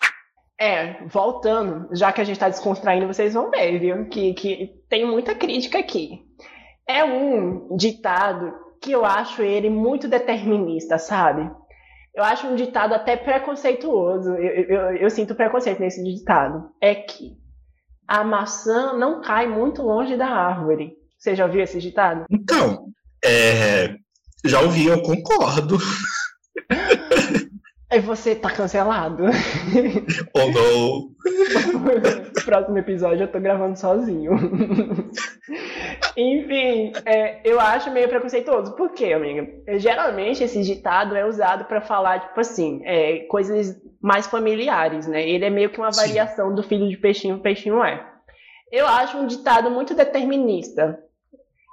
É, 0.60 1.04
voltando, 1.08 1.90
já 1.94 2.12
que 2.12 2.22
a 2.22 2.24
gente 2.24 2.36
está 2.36 2.48
descontraindo, 2.48 3.08
vocês 3.08 3.34
vão 3.34 3.50
ver, 3.50 3.80
viu? 3.80 4.06
Que, 4.08 4.34
que 4.34 4.70
tem 4.88 5.06
muita 5.06 5.34
crítica 5.34 5.80
aqui. 5.80 6.23
É 6.88 7.04
um 7.04 7.75
ditado 7.75 8.54
que 8.82 8.92
eu 8.92 9.06
acho 9.06 9.42
ele 9.42 9.70
muito 9.70 10.08
determinista, 10.08 10.98
sabe? 10.98 11.50
Eu 12.13 12.24
acho 12.24 12.46
um 12.48 12.56
ditado 12.56 12.94
até 12.94 13.16
preconceituoso. 13.16 14.32
Eu, 14.36 14.66
eu, 14.66 14.82
eu, 14.98 15.10
sinto 15.10 15.34
preconceito 15.34 15.80
nesse 15.80 16.04
ditado. 16.04 16.70
É 16.80 16.94
que 16.94 17.38
a 18.08 18.24
maçã 18.24 18.94
não 18.94 19.22
cai 19.22 19.48
muito 19.48 19.82
longe 19.82 20.16
da 20.16 20.28
árvore. 20.28 20.94
Você 21.18 21.36
já 21.36 21.46
ouviu 21.46 21.63
esse 21.63 21.80
ditado? 21.80 22.25
Então, 22.30 22.88
é, 23.24 23.96
já 24.46 24.60
ouvi, 24.62 24.86
eu 24.86 25.02
concordo. 25.02 25.78
Aí 27.90 28.00
você 28.04 28.36
tá 28.36 28.52
cancelado. 28.52 29.24
Ou 30.34 30.52
não. 30.52 31.10
Próximo 32.46 32.78
episódio 32.78 33.24
eu 33.24 33.32
tô 33.32 33.40
gravando 33.40 33.78
sozinho. 33.78 34.32
Enfim, 36.16 36.92
é, 37.06 37.42
eu 37.44 37.60
acho 37.60 37.92
meio 37.92 38.08
preconceituoso. 38.08 38.76
Por 38.76 38.92
quê, 38.92 39.14
amiga? 39.14 39.48
Geralmente 39.80 40.44
esse 40.44 40.62
ditado 40.62 41.16
é 41.16 41.26
usado 41.26 41.66
para 41.66 41.82
falar, 41.82 42.20
tipo 42.20 42.40
assim, 42.40 42.82
é, 42.84 43.20
coisas 43.22 43.82
mais 44.02 44.28
familiares, 44.28 45.08
né? 45.08 45.28
Ele 45.28 45.46
é 45.46 45.50
meio 45.50 45.70
que 45.70 45.80
uma 45.80 45.92
variação 45.92 46.50
Sim. 46.50 46.56
do 46.56 46.64
filho 46.64 46.88
de 46.90 46.98
peixinho, 46.98 47.40
peixinho 47.40 47.84
é. 47.84 48.06
Eu 48.72 48.88
acho 48.88 49.18
um 49.18 49.28
ditado 49.28 49.72
muito 49.72 49.94
determinista. 49.94 51.00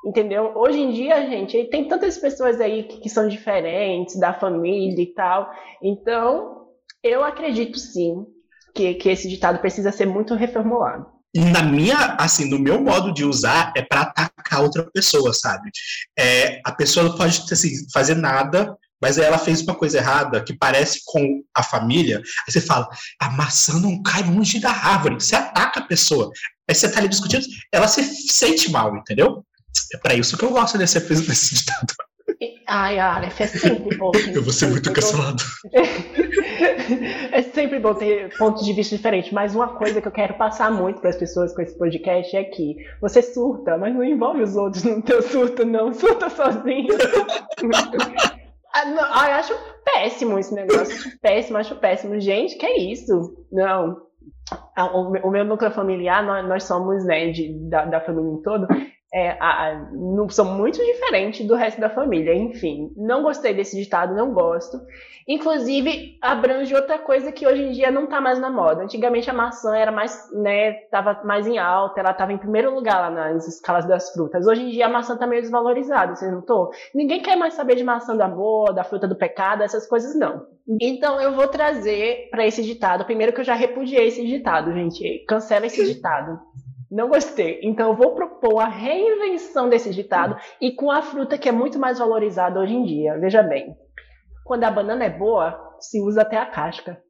Entendeu? 0.05 0.53
Hoje 0.55 0.81
em 0.81 0.93
dia, 0.93 1.29
gente, 1.29 1.65
tem 1.65 1.87
tantas 1.87 2.17
pessoas 2.17 2.59
aí 2.59 2.85
que, 2.85 3.00
que 3.00 3.09
são 3.11 3.29
diferentes 3.29 4.19
da 4.19 4.33
família 4.33 5.03
e 5.03 5.12
tal. 5.12 5.50
Então, 5.83 6.69
eu 7.03 7.23
acredito 7.23 7.79
sim 7.79 8.27
que, 8.75 8.95
que 8.95 9.09
esse 9.09 9.29
ditado 9.29 9.59
precisa 9.59 9.93
ser 9.93 10.07
muito 10.07 10.35
reformulado. 10.35 11.07
Na 11.35 11.62
minha, 11.62 12.17
assim, 12.19 12.50
no 12.50 12.59
meu 12.59 12.83
modo 12.83 13.15
de 13.15 13.25
usar 13.25 13.73
é 13.77 13.83
para 13.83 14.03
atacar 14.03 14.62
outra 14.62 14.89
pessoa, 14.93 15.33
sabe? 15.33 15.71
É, 16.19 16.61
a 16.65 16.73
pessoa 16.73 17.09
não 17.09 17.17
pode 17.17 17.45
assim, 17.53 17.71
fazer 17.93 18.17
nada, 18.17 18.77
mas 19.00 19.17
ela 19.17 19.39
fez 19.39 19.62
uma 19.62 19.75
coisa 19.75 19.99
errada 19.99 20.43
que 20.43 20.53
parece 20.53 21.00
com 21.05 21.43
a 21.55 21.62
família. 21.62 22.19
Aí 22.19 22.53
você 22.53 22.61
fala, 22.61 22.89
a 23.21 23.31
maçã 23.31 23.79
não 23.79 24.03
cai 24.03 24.25
longe 24.25 24.59
da 24.59 24.71
árvore. 24.71 25.15
Você 25.15 25.37
ataca 25.37 25.81
a 25.81 25.87
pessoa. 25.87 26.31
Aí 26.69 26.75
você 26.75 26.91
tá 26.91 26.99
ali 26.99 27.09
discutindo, 27.09 27.45
ela 27.73 27.87
se 27.87 28.03
sente 28.29 28.71
mal, 28.71 28.95
entendeu? 28.97 29.45
É 29.95 29.99
para 29.99 30.15
isso 30.15 30.37
que 30.37 30.45
eu 30.45 30.50
gosto 30.50 30.77
desse, 30.77 30.99
desse 30.99 31.55
ditado. 31.55 31.95
Ai, 32.66 32.99
Aleph, 32.99 33.40
é 33.40 33.47
sempre 33.47 33.97
bom. 33.97 34.12
eu 34.35 34.42
vou 34.42 34.52
ser 34.52 34.68
muito 34.68 34.90
cancelado. 34.94 35.42
é 37.32 37.42
sempre 37.42 37.78
bom 37.78 37.94
ter 37.94 38.35
pontos 38.38 38.64
de 38.64 38.73
vista 38.73 38.97
diferentes, 38.97 39.30
mas 39.30 39.54
uma 39.54 39.68
coisa 39.68 40.00
que 40.00 40.09
eu 40.09 40.12
quero 40.12 40.35
passar 40.35 40.70
muito 40.70 41.00
para 41.00 41.11
as 41.11 41.16
pessoas 41.16 41.54
com 41.54 41.61
esse 41.61 41.76
podcast 41.76 42.35
é 42.35 42.44
que 42.44 42.76
você 43.00 43.20
surta, 43.20 43.76
mas 43.76 43.94
não 43.94 44.02
envolve 44.02 44.42
os 44.42 44.56
outros 44.56 44.85
no 44.85 45.02
teu 45.02 45.20
surto, 45.20 45.66
não. 45.66 45.92
Surta 45.92 46.30
sozinho. 46.30 46.94
ah, 48.75 48.85
não, 48.87 49.02
eu 49.02 49.35
acho 49.35 49.54
péssimo 49.85 50.38
esse 50.38 50.54
negócio. 50.54 50.94
Acho 50.94 51.20
péssimo, 51.20 51.59
acho 51.59 51.76
péssimo. 51.76 52.20
Gente, 52.20 52.56
que 52.56 52.64
é 52.64 52.78
isso? 52.78 53.47
Não. 53.52 54.09
Ah, 54.75 54.87
o 54.97 55.30
meu 55.30 55.44
núcleo 55.44 55.70
familiar, 55.70 56.25
nós, 56.25 56.64
somos, 56.64 57.04
né, 57.04 57.30
de, 57.30 57.52
da, 57.68 57.85
da 57.85 58.00
família 58.00 58.40
toda, 58.42 58.66
é, 59.12 59.31
a, 59.40 59.88
não, 59.93 60.29
são 60.29 60.57
muito 60.57 60.79
diferentes 60.79 61.47
do 61.47 61.57
resto 61.57 61.81
da 61.81 61.90
família. 61.90 62.35
Enfim, 62.35 62.93
não 62.97 63.23
gostei 63.23 63.52
desse 63.52 63.76
ditado, 63.76 64.14
não 64.14 64.33
gosto. 64.33 64.81
Inclusive, 65.26 66.19
abrange 66.21 66.75
outra 66.75 66.99
coisa 66.99 67.31
que 67.31 67.47
hoje 67.47 67.62
em 67.62 67.71
dia 67.73 67.90
não 67.90 68.05
está 68.05 68.21
mais 68.21 68.38
na 68.38 68.50
moda. 68.50 68.83
Antigamente 68.83 69.29
a 69.29 69.33
maçã 69.33 69.76
era 69.76 69.93
mais, 69.93 70.29
né, 70.33 70.73
tava 70.90 71.23
mais 71.25 71.47
em 71.47 71.59
alta, 71.59 72.00
ela 72.00 72.11
estava 72.11 72.33
em 72.33 72.38
primeiro 72.38 72.75
lugar 72.75 73.00
lá 73.00 73.11
nas 73.11 73.47
escalas 73.47 73.87
das 73.87 74.12
frutas. 74.12 74.47
Hoje 74.47 74.62
em 74.62 74.71
dia 74.71 74.87
a 74.87 74.88
maçã 74.88 75.14
está 75.14 75.26
meio 75.26 75.43
desvalorizada, 75.43 76.14
você 76.14 76.31
notou? 76.31 76.71
Ninguém 76.95 77.21
quer 77.21 77.37
mais 77.37 77.55
saber 77.55 77.76
de 77.76 77.85
maçã 77.85 78.17
da 78.17 78.26
boa, 78.26 78.73
da 78.73 78.85
fruta 78.85 79.07
do 79.07 79.17
pecado, 79.17 79.62
essas 79.62 79.87
coisas 79.87 80.14
não. 80.14 80.47
Então 80.81 81.21
eu 81.21 81.35
vou 81.35 81.49
trazer 81.49 82.29
para 82.31 82.47
esse 82.47 82.62
ditado, 82.62 83.05
primeiro 83.05 83.33
que 83.33 83.40
eu 83.40 83.45
já 83.45 83.55
repudiei 83.55 84.09
esse 84.09 84.25
ditado, 84.25 84.73
gente. 84.73 85.25
Cancela 85.29 85.67
esse 85.67 85.85
ditado. 85.87 86.40
Não 86.90 87.09
gostei. 87.09 87.61
Então 87.62 87.90
eu 87.90 87.97
vou 87.97 88.14
propor 88.14 88.59
a 88.59 88.68
reinvenção 88.68 89.68
desse 89.68 89.90
ditado 89.90 90.37
e 90.61 90.73
com 90.73 90.90
a 90.90 91.02
fruta 91.02 91.38
que 91.38 91.49
é 91.49 91.52
muito 91.52 91.78
mais 91.78 91.99
valorizada 91.99 92.59
hoje 92.59 92.75
em 92.75 92.85
dia. 92.85 93.16
Veja 93.18 93.42
bem, 93.42 93.76
quando 94.44 94.64
a 94.64 94.70
banana 94.70 95.04
é 95.04 95.11
boa, 95.11 95.76
se 95.78 96.00
usa 96.00 96.23
até 96.23 96.37
a 96.37 96.47
casca. 96.47 97.00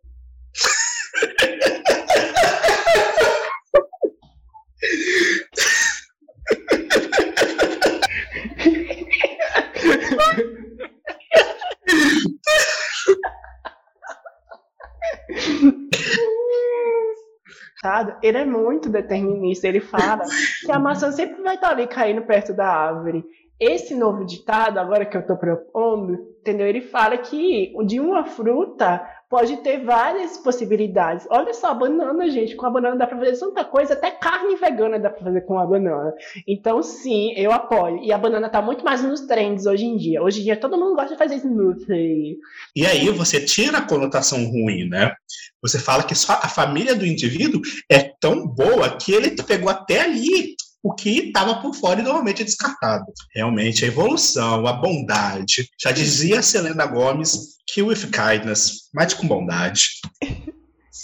Ele 18.23 18.39
é 18.39 18.45
muito 18.45 18.89
determinista. 18.89 19.69
Ele 19.69 19.81
fala 19.81 20.23
que 20.65 20.73
a 20.73 20.79
maçã 20.79 21.11
sempre 21.11 21.43
vai 21.43 21.55
estar 21.55 21.71
ali 21.71 21.87
caindo 21.87 22.23
perto 22.23 22.53
da 22.53 22.67
árvore. 22.67 23.25
Esse 23.59 23.95
novo 23.95 24.25
ditado, 24.25 24.79
agora 24.79 25.05
que 25.05 25.17
eu 25.17 25.21
estou 25.21 25.37
propondo, 25.37 26.15
entendeu? 26.41 26.67
Ele 26.67 26.81
fala 26.81 27.19
que 27.19 27.73
de 27.85 28.01
uma 28.01 28.25
fruta 28.25 29.07
pode 29.31 29.59
ter 29.59 29.85
várias 29.85 30.37
possibilidades. 30.37 31.25
Olha 31.31 31.55
só, 31.55 31.69
a 31.69 31.75
banana, 31.75 32.29
gente, 32.29 32.57
com 32.57 32.67
a 32.67 32.71
banana 32.71 32.97
dá 32.97 33.07
para 33.07 33.17
fazer 33.17 33.39
tanta 33.39 33.65
coisa, 33.65 33.95
até 33.95 34.11
carne 34.11 34.57
vegana 34.57 34.99
dá 34.99 35.09
para 35.09 35.23
fazer 35.23 35.43
com 35.43 35.57
a 35.57 35.65
banana. 35.65 36.13
Então, 36.49 36.83
sim, 36.83 37.33
eu 37.37 37.53
apoio. 37.53 38.03
E 38.03 38.13
a 38.13 38.19
banana 38.19 38.49
está 38.49 38.61
muito 38.61 38.85
mais 38.85 39.05
nos 39.05 39.21
trends 39.21 39.67
hoje 39.67 39.85
em 39.85 39.97
dia. 39.97 40.21
Hoje 40.21 40.41
em 40.41 40.45
dia 40.45 40.57
todo 40.57 40.77
mundo 40.77 40.97
gosta 40.97 41.13
de 41.13 41.19
fazer 41.19 41.37
smoothie. 41.37 42.39
E 42.75 42.85
aí 42.85 43.09
você 43.11 43.41
tira 43.41 43.79
a 43.79 43.87
conotação 43.87 44.45
ruim, 44.45 44.89
né? 44.89 45.15
Você 45.63 45.79
fala 45.79 46.03
que 46.03 46.15
só 46.15 46.33
a 46.33 46.49
família 46.49 46.97
do 46.97 47.07
indivíduo 47.07 47.61
é 47.89 48.13
tão 48.21 48.45
boa 48.49 48.97
que 48.97 49.13
ele 49.13 49.31
pegou 49.31 49.71
até 49.71 50.01
ali 50.01 50.57
o 50.83 50.95
que 50.95 51.29
estava 51.29 51.61
por 51.61 51.75
fora 51.75 52.01
e 52.01 52.03
normalmente 52.03 52.43
é 52.43 52.45
descartado. 52.45 53.05
Realmente, 53.35 53.85
a 53.85 53.89
evolução, 53.89 54.67
a 54.67 54.73
bondade. 54.73 55.69
Já 55.81 55.93
dizia 55.93 56.43
Selena 56.43 56.87
Gomes, 56.87 57.57
kill 57.67 57.89
with 57.89 58.11
kindness, 58.11 58.89
mate 58.95 59.17
com 59.17 59.27
bondade. 59.27 59.83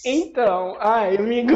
Então, 0.09 0.77
ai, 0.79 1.17
amigo, 1.17 1.53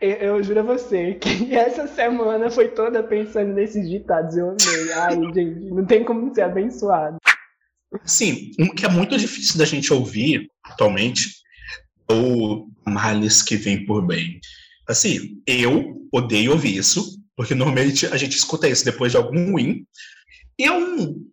eu, 0.00 0.10
eu, 0.10 0.42
juro 0.44 0.60
a 0.60 0.62
você 0.62 1.14
que 1.14 1.52
essa 1.52 1.88
semana 1.88 2.50
foi 2.50 2.68
toda 2.68 3.02
pensando 3.02 3.52
nesses 3.52 3.88
ditados. 3.88 4.36
Eu 4.36 4.50
amei. 4.50 4.92
Ai, 4.92 5.16
gente, 5.34 5.70
não 5.70 5.84
tem 5.84 6.04
como 6.04 6.32
ser 6.32 6.42
abençoado. 6.42 7.16
Sim, 8.04 8.52
um 8.60 8.68
que 8.68 8.86
é 8.86 8.88
muito 8.88 9.16
difícil 9.18 9.58
da 9.58 9.64
gente 9.64 9.92
ouvir 9.92 10.48
atualmente, 10.62 11.30
ou 12.08 12.68
males 12.86 13.42
que 13.42 13.56
vêm 13.56 13.84
por 13.84 14.06
bem. 14.06 14.38
Assim, 14.86 15.42
eu 15.44 16.06
odeio 16.12 16.52
ouvir 16.52 16.76
isso, 16.76 17.17
porque 17.38 17.54
normalmente 17.54 18.04
a 18.06 18.16
gente 18.16 18.36
escuta 18.36 18.68
isso 18.68 18.84
depois 18.84 19.12
de 19.12 19.16
algum 19.16 19.54
win. 19.54 19.86
E 20.58 20.64
é 20.64 20.72
um, 20.72 21.24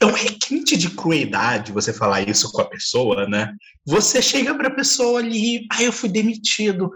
é 0.00 0.06
um 0.06 0.12
requinte 0.12 0.74
de 0.74 0.88
crueldade 0.88 1.70
você 1.70 1.92
falar 1.92 2.26
isso 2.26 2.50
com 2.50 2.62
a 2.62 2.64
pessoa, 2.64 3.28
né? 3.28 3.52
Você 3.86 4.22
chega 4.22 4.54
para 4.54 4.68
a 4.68 4.74
pessoa 4.74 5.18
ali, 5.20 5.66
ai, 5.70 5.86
eu 5.86 5.92
fui 5.92 6.08
demitido, 6.08 6.90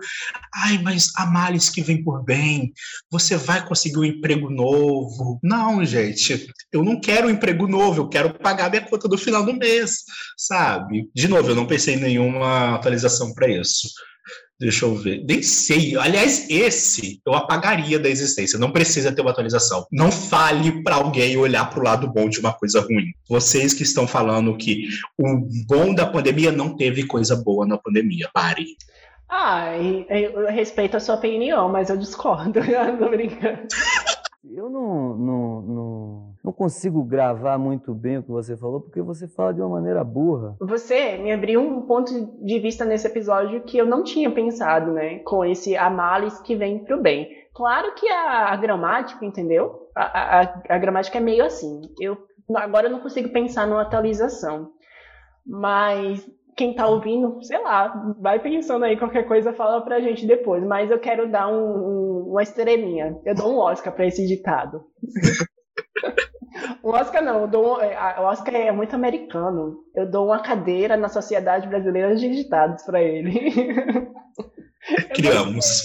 ai, 0.54 0.78
mas 0.78 1.10
há 1.18 1.26
males 1.26 1.68
que 1.68 1.82
vem 1.82 2.02
por 2.02 2.24
bem, 2.24 2.72
você 3.10 3.36
vai 3.36 3.66
conseguir 3.66 3.98
um 3.98 4.04
emprego 4.04 4.48
novo. 4.48 5.38
Não, 5.42 5.84
gente, 5.84 6.48
eu 6.72 6.82
não 6.82 6.98
quero 6.98 7.26
um 7.28 7.30
emprego 7.30 7.68
novo, 7.68 8.00
eu 8.00 8.08
quero 8.08 8.32
pagar 8.32 8.70
minha 8.70 8.80
conta 8.80 9.06
do 9.08 9.18
final 9.18 9.44
do 9.44 9.52
mês, 9.52 10.04
sabe? 10.38 11.10
De 11.14 11.28
novo, 11.28 11.50
eu 11.50 11.54
não 11.54 11.66
pensei 11.66 11.96
em 11.96 12.00
nenhuma 12.00 12.76
atualização 12.76 13.34
para 13.34 13.50
isso. 13.50 13.88
Deixa 14.62 14.84
eu 14.84 14.94
ver. 14.94 15.24
Nem 15.28 15.42
sei. 15.42 15.96
Aliás, 15.98 16.48
esse 16.48 17.20
eu 17.26 17.34
apagaria 17.34 17.98
da 17.98 18.08
existência. 18.08 18.56
Não 18.56 18.70
precisa 18.70 19.10
ter 19.10 19.20
uma 19.20 19.32
atualização. 19.32 19.84
Não 19.90 20.12
fale 20.12 20.84
para 20.84 20.94
alguém 20.94 21.36
olhar 21.36 21.68
para 21.68 21.80
o 21.80 21.82
lado 21.82 22.06
bom 22.06 22.28
de 22.28 22.38
uma 22.38 22.52
coisa 22.52 22.80
ruim. 22.80 23.12
Vocês 23.28 23.74
que 23.74 23.82
estão 23.82 24.06
falando 24.06 24.56
que 24.56 24.86
o 25.18 25.40
bom 25.66 25.92
da 25.92 26.06
pandemia 26.06 26.52
não 26.52 26.76
teve 26.76 27.04
coisa 27.04 27.34
boa 27.34 27.66
na 27.66 27.76
pandemia. 27.76 28.30
Pare. 28.32 28.64
Ah, 29.28 29.76
eu 29.76 30.46
respeito 30.46 30.96
a 30.96 31.00
sua 31.00 31.16
opinião, 31.16 31.68
mas 31.68 31.90
eu 31.90 31.96
discordo. 31.96 32.60
Eu 32.62 32.98
tô 32.98 33.08
brincando. 33.08 33.66
Eu 34.44 34.68
não, 34.68 35.16
não, 35.16 35.62
não, 35.62 36.34
não, 36.42 36.52
consigo 36.52 37.04
gravar 37.04 37.56
muito 37.58 37.94
bem 37.94 38.18
o 38.18 38.22
que 38.24 38.30
você 38.30 38.56
falou, 38.56 38.80
porque 38.80 39.00
você 39.00 39.28
fala 39.28 39.54
de 39.54 39.60
uma 39.60 39.68
maneira 39.68 40.02
burra. 40.02 40.56
Você 40.60 41.16
me 41.18 41.30
abriu 41.30 41.60
um 41.60 41.82
ponto 41.82 42.12
de 42.44 42.58
vista 42.58 42.84
nesse 42.84 43.06
episódio 43.06 43.62
que 43.62 43.78
eu 43.78 43.86
não 43.86 44.02
tinha 44.02 44.32
pensado, 44.32 44.90
né? 44.90 45.20
Com 45.20 45.44
esse 45.44 45.76
amales 45.76 46.40
que 46.40 46.56
vem 46.56 46.84
pro 46.84 47.00
bem. 47.00 47.28
Claro 47.54 47.94
que 47.94 48.08
a, 48.08 48.52
a 48.52 48.56
gramática, 48.56 49.24
entendeu? 49.24 49.88
A, 49.94 50.40
a, 50.40 50.62
a, 50.70 50.78
gramática 50.78 51.18
é 51.18 51.20
meio 51.20 51.44
assim. 51.44 51.80
Eu 52.00 52.18
agora 52.56 52.88
eu 52.88 52.92
não 52.92 53.00
consigo 53.00 53.28
pensar 53.28 53.68
numa 53.68 53.82
atualização. 53.82 54.72
Mas 55.46 56.28
quem 56.56 56.74
tá 56.74 56.86
ouvindo, 56.86 57.42
sei 57.42 57.58
lá, 57.58 58.14
vai 58.18 58.38
pensando 58.38 58.84
aí 58.84 58.96
qualquer 58.96 59.26
coisa, 59.26 59.52
fala 59.52 59.80
pra 59.82 60.00
gente 60.00 60.26
depois. 60.26 60.62
Mas 60.64 60.90
eu 60.90 60.98
quero 60.98 61.30
dar 61.30 61.48
um, 61.48 61.54
um, 61.54 62.30
uma 62.30 62.42
estrelinha. 62.42 63.16
Eu 63.24 63.34
dou 63.34 63.52
um 63.52 63.58
Oscar 63.58 63.92
pra 63.94 64.06
esse 64.06 64.26
ditado. 64.26 64.84
um 66.84 66.90
Oscar 66.90 67.22
não, 67.22 67.42
eu 67.42 67.48
dou 67.48 67.76
um, 67.76 67.80
é, 67.80 67.96
o 68.20 68.24
Oscar 68.24 68.54
é 68.54 68.72
muito 68.72 68.94
americano. 68.94 69.78
Eu 69.94 70.10
dou 70.10 70.26
uma 70.26 70.42
cadeira 70.42 70.96
na 70.96 71.08
Sociedade 71.08 71.68
Brasileira 71.68 72.14
de 72.14 72.28
Ditados 72.28 72.82
pra 72.84 73.02
ele. 73.02 73.52
Criamos. 75.14 75.82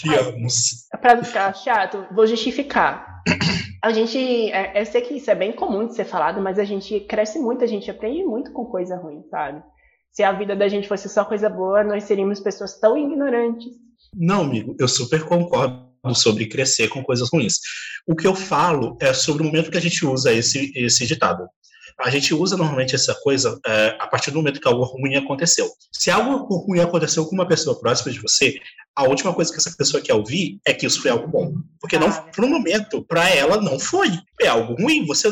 Criamos. 0.00 0.88
Pra 1.00 1.22
ficar 1.22 1.54
chato, 1.54 2.06
vou 2.12 2.26
justificar. 2.26 3.22
A 3.82 3.92
gente, 3.92 4.18
é, 4.52 4.80
eu 4.80 4.86
sei 4.86 5.00
que 5.00 5.14
isso 5.14 5.30
é 5.30 5.34
bem 5.34 5.52
comum 5.52 5.86
de 5.86 5.94
ser 5.94 6.04
falado, 6.04 6.40
mas 6.40 6.58
a 6.58 6.64
gente 6.64 7.00
cresce 7.00 7.38
muito, 7.38 7.64
a 7.64 7.66
gente 7.66 7.90
aprende 7.90 8.22
muito 8.24 8.52
com 8.52 8.64
coisa 8.66 8.96
ruim, 8.96 9.22
sabe? 9.30 9.62
Se 10.12 10.22
a 10.22 10.32
vida 10.32 10.56
da 10.56 10.68
gente 10.68 10.88
fosse 10.88 11.08
só 11.08 11.24
coisa 11.24 11.48
boa, 11.48 11.84
nós 11.84 12.04
seríamos 12.04 12.40
pessoas 12.40 12.78
tão 12.78 12.96
ignorantes. 12.96 13.72
Não, 14.14 14.42
amigo, 14.42 14.74
eu 14.78 14.88
super 14.88 15.24
concordo 15.24 15.88
sobre 16.14 16.46
crescer 16.46 16.88
com 16.88 17.02
coisas 17.02 17.28
ruins. 17.30 17.58
O 18.06 18.16
que 18.16 18.26
eu 18.26 18.34
falo 18.34 18.96
é 19.00 19.12
sobre 19.12 19.42
o 19.42 19.46
momento 19.46 19.70
que 19.70 19.78
a 19.78 19.82
gente 19.82 20.04
usa 20.04 20.32
esse, 20.32 20.72
esse 20.74 21.06
ditado. 21.06 21.46
A 21.98 22.08
gente 22.08 22.32
usa 22.32 22.56
normalmente 22.56 22.94
essa 22.94 23.14
coisa 23.14 23.60
é, 23.66 23.96
a 23.98 24.06
partir 24.06 24.30
do 24.30 24.38
momento 24.38 24.60
que 24.60 24.66
algo 24.66 24.84
ruim 24.84 25.16
aconteceu. 25.16 25.70
Se 25.92 26.10
algo 26.10 26.56
ruim 26.56 26.80
aconteceu 26.80 27.26
com 27.26 27.34
uma 27.34 27.46
pessoa 27.46 27.78
próxima 27.78 28.10
de 28.10 28.20
você, 28.20 28.58
a 28.96 29.04
última 29.04 29.34
coisa 29.34 29.52
que 29.52 29.58
essa 29.58 29.74
pessoa 29.76 30.02
quer 30.02 30.14
ouvir 30.14 30.58
é 30.66 30.72
que 30.72 30.86
isso 30.86 31.02
foi 31.02 31.10
algo 31.10 31.28
bom. 31.28 31.52
Porque 31.78 31.98
não, 31.98 32.10
por 32.32 32.44
um 32.44 32.48
momento, 32.48 33.04
para 33.04 33.28
ela, 33.28 33.60
não 33.60 33.78
foi. 33.78 34.10
É 34.40 34.48
algo 34.48 34.74
ruim. 34.80 35.06
Você 35.06 35.30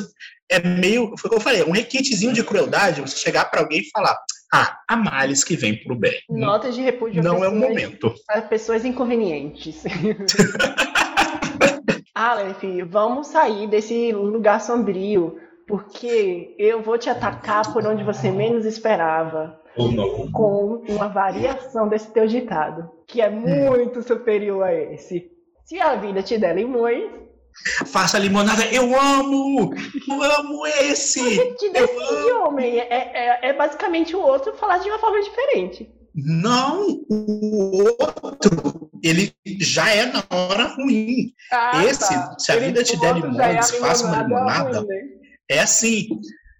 é 0.50 0.60
meio, 0.60 1.14
foi 1.18 1.28
o 1.28 1.30
que 1.30 1.36
eu 1.36 1.40
falei, 1.40 1.62
é 1.62 1.64
um 1.64 1.72
requintezinho 1.72 2.32
de 2.32 2.44
crueldade 2.44 3.00
você 3.00 3.16
chegar 3.16 3.46
para 3.46 3.60
alguém 3.60 3.80
e 3.80 3.90
falar: 3.90 4.18
ah, 4.52 4.80
há 4.88 4.96
males 4.96 5.44
que 5.44 5.56
vêm 5.56 5.76
pro 5.76 5.94
bem. 5.94 6.20
Notas 6.28 6.74
de 6.74 6.80
repúdio 6.80 7.22
Não 7.22 7.44
é 7.44 7.48
o 7.48 7.54
momento. 7.54 8.14
A 8.28 8.40
pessoas 8.40 8.84
inconvenientes. 8.84 9.84
Aleph, 12.14 12.64
vamos 12.88 13.28
sair 13.28 13.68
desse 13.68 14.10
lugar 14.12 14.60
sombrio, 14.60 15.38
porque 15.66 16.54
eu 16.58 16.82
vou 16.82 16.98
te 16.98 17.08
atacar 17.10 17.72
por 17.72 17.86
onde 17.86 18.02
você 18.02 18.30
menos 18.30 18.64
esperava. 18.64 19.60
Não. 19.76 20.32
Com 20.32 20.82
uma 20.88 21.08
variação 21.08 21.86
desse 21.88 22.12
teu 22.12 22.26
ditado, 22.26 22.90
que 23.06 23.20
é 23.20 23.30
muito 23.30 24.02
superior 24.02 24.64
a 24.64 24.74
esse. 24.74 25.30
Se 25.64 25.78
a 25.78 25.94
vida 25.94 26.22
te 26.22 26.38
der 26.38 26.56
limões, 26.56 27.08
Faça 27.86 28.18
limonada, 28.18 28.66
eu 28.66 28.98
amo! 28.98 29.72
Eu 30.08 30.22
amo 30.22 30.66
esse! 30.66 31.20
Te 31.56 31.70
decide, 31.70 32.32
homem. 32.32 32.78
É, 32.78 33.38
é, 33.42 33.48
é 33.48 33.52
basicamente 33.52 34.16
o 34.16 34.20
outro 34.20 34.56
falar 34.56 34.78
de 34.78 34.88
uma 34.88 34.98
forma 34.98 35.20
diferente. 35.22 35.88
Não, 36.14 37.04
o 37.08 37.84
outro, 38.00 38.90
ele 39.02 39.32
já 39.60 39.88
é 39.90 40.06
na 40.06 40.24
hora 40.30 40.64
ruim. 40.74 41.32
Ah, 41.52 41.84
Esse, 41.84 42.00
tá. 42.00 42.34
se 42.38 42.50
a 42.50 42.56
ele 42.56 42.66
vida 42.66 42.82
te 42.82 42.98
der 42.98 43.14
limões, 43.14 43.72
é 43.72 43.78
faça 43.78 44.06
uma 44.06 44.22
limonada. 44.22 44.80
Ruim, 44.80 44.88
né? 44.88 45.02
É 45.48 45.60
assim. 45.60 46.08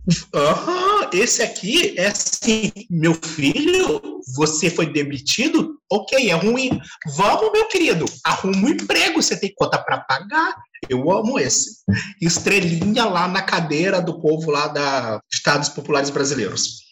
Uhum, 0.09 1.11
esse 1.12 1.43
aqui 1.43 1.95
é 1.99 2.07
assim, 2.07 2.73
meu 2.88 3.14
filho, 3.14 4.18
você 4.35 4.70
foi 4.70 4.87
demitido? 4.87 5.78
Ok, 5.90 6.30
é 6.30 6.35
ruim. 6.35 6.80
Vamos, 7.16 7.52
meu 7.52 7.66
querido, 7.68 8.04
arruma 8.25 8.66
um 8.66 8.68
emprego, 8.68 9.23
você 9.23 9.38
tem 9.38 9.52
conta 9.54 9.78
para 9.78 10.00
pagar. 10.00 10.56
Eu 10.88 11.11
amo 11.11 11.38
esse. 11.38 11.82
Estrelinha 12.20 13.04
lá 13.04 13.26
na 13.26 13.42
cadeira 13.42 14.00
do 14.00 14.20
povo 14.20 14.50
lá 14.50 14.68
da 14.68 15.20
Estados 15.32 15.68
Populares 15.68 16.11
Brasileiros. 16.11 16.87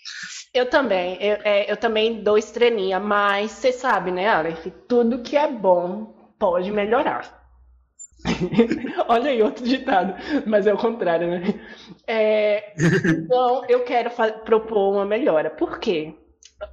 Eu 0.53 0.71
também, 0.71 1.19
eu, 1.21 1.39
é, 1.45 1.71
eu 1.71 1.77
também 1.77 2.23
dou 2.23 2.39
estrelinha, 2.39 2.99
mas 2.99 3.51
você 3.53 3.73
sabe, 3.73 4.11
né, 4.11 4.27
Aleph? 4.29 4.67
Tudo 4.89 5.23
que 5.23 5.37
é 5.37 5.51
bom 5.51 6.15
pode 6.39 6.71
melhorar. 6.71 7.45
Olha 9.09 9.31
aí, 9.31 9.43
outro 9.43 9.65
ditado, 9.65 10.15
mas 10.47 10.67
é 10.67 10.73
o 10.73 10.79
contrário, 10.79 11.29
né? 11.29 11.43
É, 12.07 12.73
então, 13.07 13.65
eu 13.69 13.85
quero 13.85 14.11
propor 14.45 14.95
uma 14.95 15.05
melhora. 15.05 15.51
Por 15.51 15.79
quê? 15.79 16.15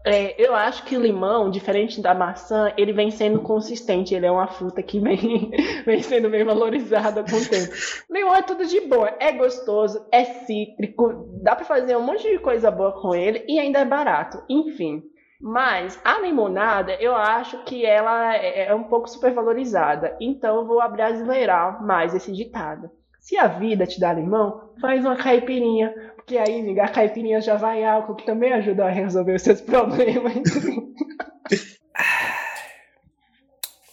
É, 0.05 0.41
eu 0.41 0.55
acho 0.55 0.85
que 0.85 0.95
o 0.95 1.01
limão, 1.01 1.49
diferente 1.49 2.01
da 2.01 2.13
maçã, 2.13 2.71
ele 2.77 2.93
vem 2.93 3.11
sendo 3.11 3.41
consistente. 3.41 4.15
Ele 4.15 4.25
é 4.25 4.31
uma 4.31 4.47
fruta 4.47 4.81
que 4.81 4.99
vem, 4.99 5.51
vem 5.85 6.01
sendo 6.01 6.29
bem 6.29 6.43
valorizada 6.43 7.23
com 7.23 7.35
o 7.35 7.49
tempo. 7.49 7.73
Limão 8.09 8.35
é 8.35 8.41
tudo 8.41 8.65
de 8.65 8.81
bom, 8.81 9.05
é 9.19 9.31
gostoso, 9.33 10.05
é 10.11 10.23
cítrico, 10.23 11.39
dá 11.41 11.55
para 11.55 11.65
fazer 11.65 11.97
um 11.97 12.03
monte 12.03 12.29
de 12.29 12.39
coisa 12.39 12.71
boa 12.71 12.93
com 13.01 13.13
ele 13.13 13.43
e 13.47 13.59
ainda 13.59 13.79
é 13.79 13.85
barato. 13.85 14.41
Enfim. 14.49 15.03
Mas 15.41 15.99
a 16.05 16.21
limonada, 16.21 16.93
eu 17.01 17.13
acho 17.13 17.65
que 17.65 17.85
ela 17.85 18.33
é, 18.33 18.67
é 18.67 18.75
um 18.75 18.83
pouco 18.83 19.09
supervalorizada. 19.09 20.15
Então 20.21 20.57
eu 20.57 20.65
vou 20.65 20.79
abrasileirar 20.79 21.85
mais 21.85 22.15
esse 22.15 22.31
ditado. 22.31 22.89
Se 23.19 23.37
a 23.37 23.47
vida 23.47 23.85
te 23.85 23.99
dá 23.99 24.13
limão, 24.13 24.73
faz 24.81 25.03
uma 25.05 25.15
caipirinha. 25.15 26.12
Porque 26.23 26.37
aí, 26.37 26.79
a 26.79 26.87
caipirinha 26.87 27.41
já 27.41 27.57
vai 27.57 27.83
álcool, 27.83 28.15
que 28.15 28.25
também 28.25 28.53
ajuda 28.53 28.85
a 28.85 28.89
resolver 28.89 29.35
os 29.35 29.41
seus 29.41 29.59
problemas. 29.61 30.35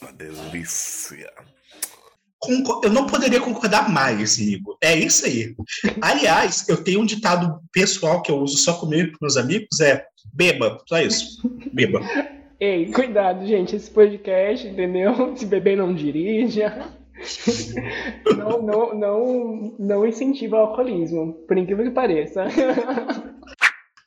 Uma 0.01 0.12
delícia. 0.12 1.33
Eu 2.83 2.90
não 2.90 3.07
poderia 3.07 3.40
concordar 3.40 3.90
mais, 3.90 4.38
Igor. 4.38 4.79
É 4.81 4.97
isso 4.97 5.27
aí. 5.27 5.55
Aliás, 6.01 6.69
eu 6.69 6.83
tenho 6.83 7.01
um 7.01 7.05
ditado 7.05 7.61
pessoal 7.73 8.23
que 8.23 8.31
eu 8.31 8.38
uso 8.38 8.57
só 8.59 8.75
comigo 8.75 9.11
com 9.11 9.19
meus 9.27 9.37
amigos, 9.37 9.81
é 9.81 10.07
beba, 10.33 10.79
só 10.88 11.01
isso. 11.01 11.43
Beba. 11.73 12.01
Ei, 12.61 12.93
cuidado, 12.93 13.45
gente, 13.47 13.75
esse 13.75 13.90
podcast, 13.90 14.66
entendeu? 14.66 15.37
Se 15.37 15.45
beber 15.45 15.77
não 15.77 15.93
dirija. 15.93 16.95
não, 18.37 18.62
não, 18.62 18.94
não, 18.94 19.76
não 19.78 20.06
incentiva 20.06 20.56
o 20.56 20.61
alcoolismo, 20.61 21.35
por 21.46 21.56
incrível 21.56 21.85
que 21.85 21.90
pareça. 21.90 22.46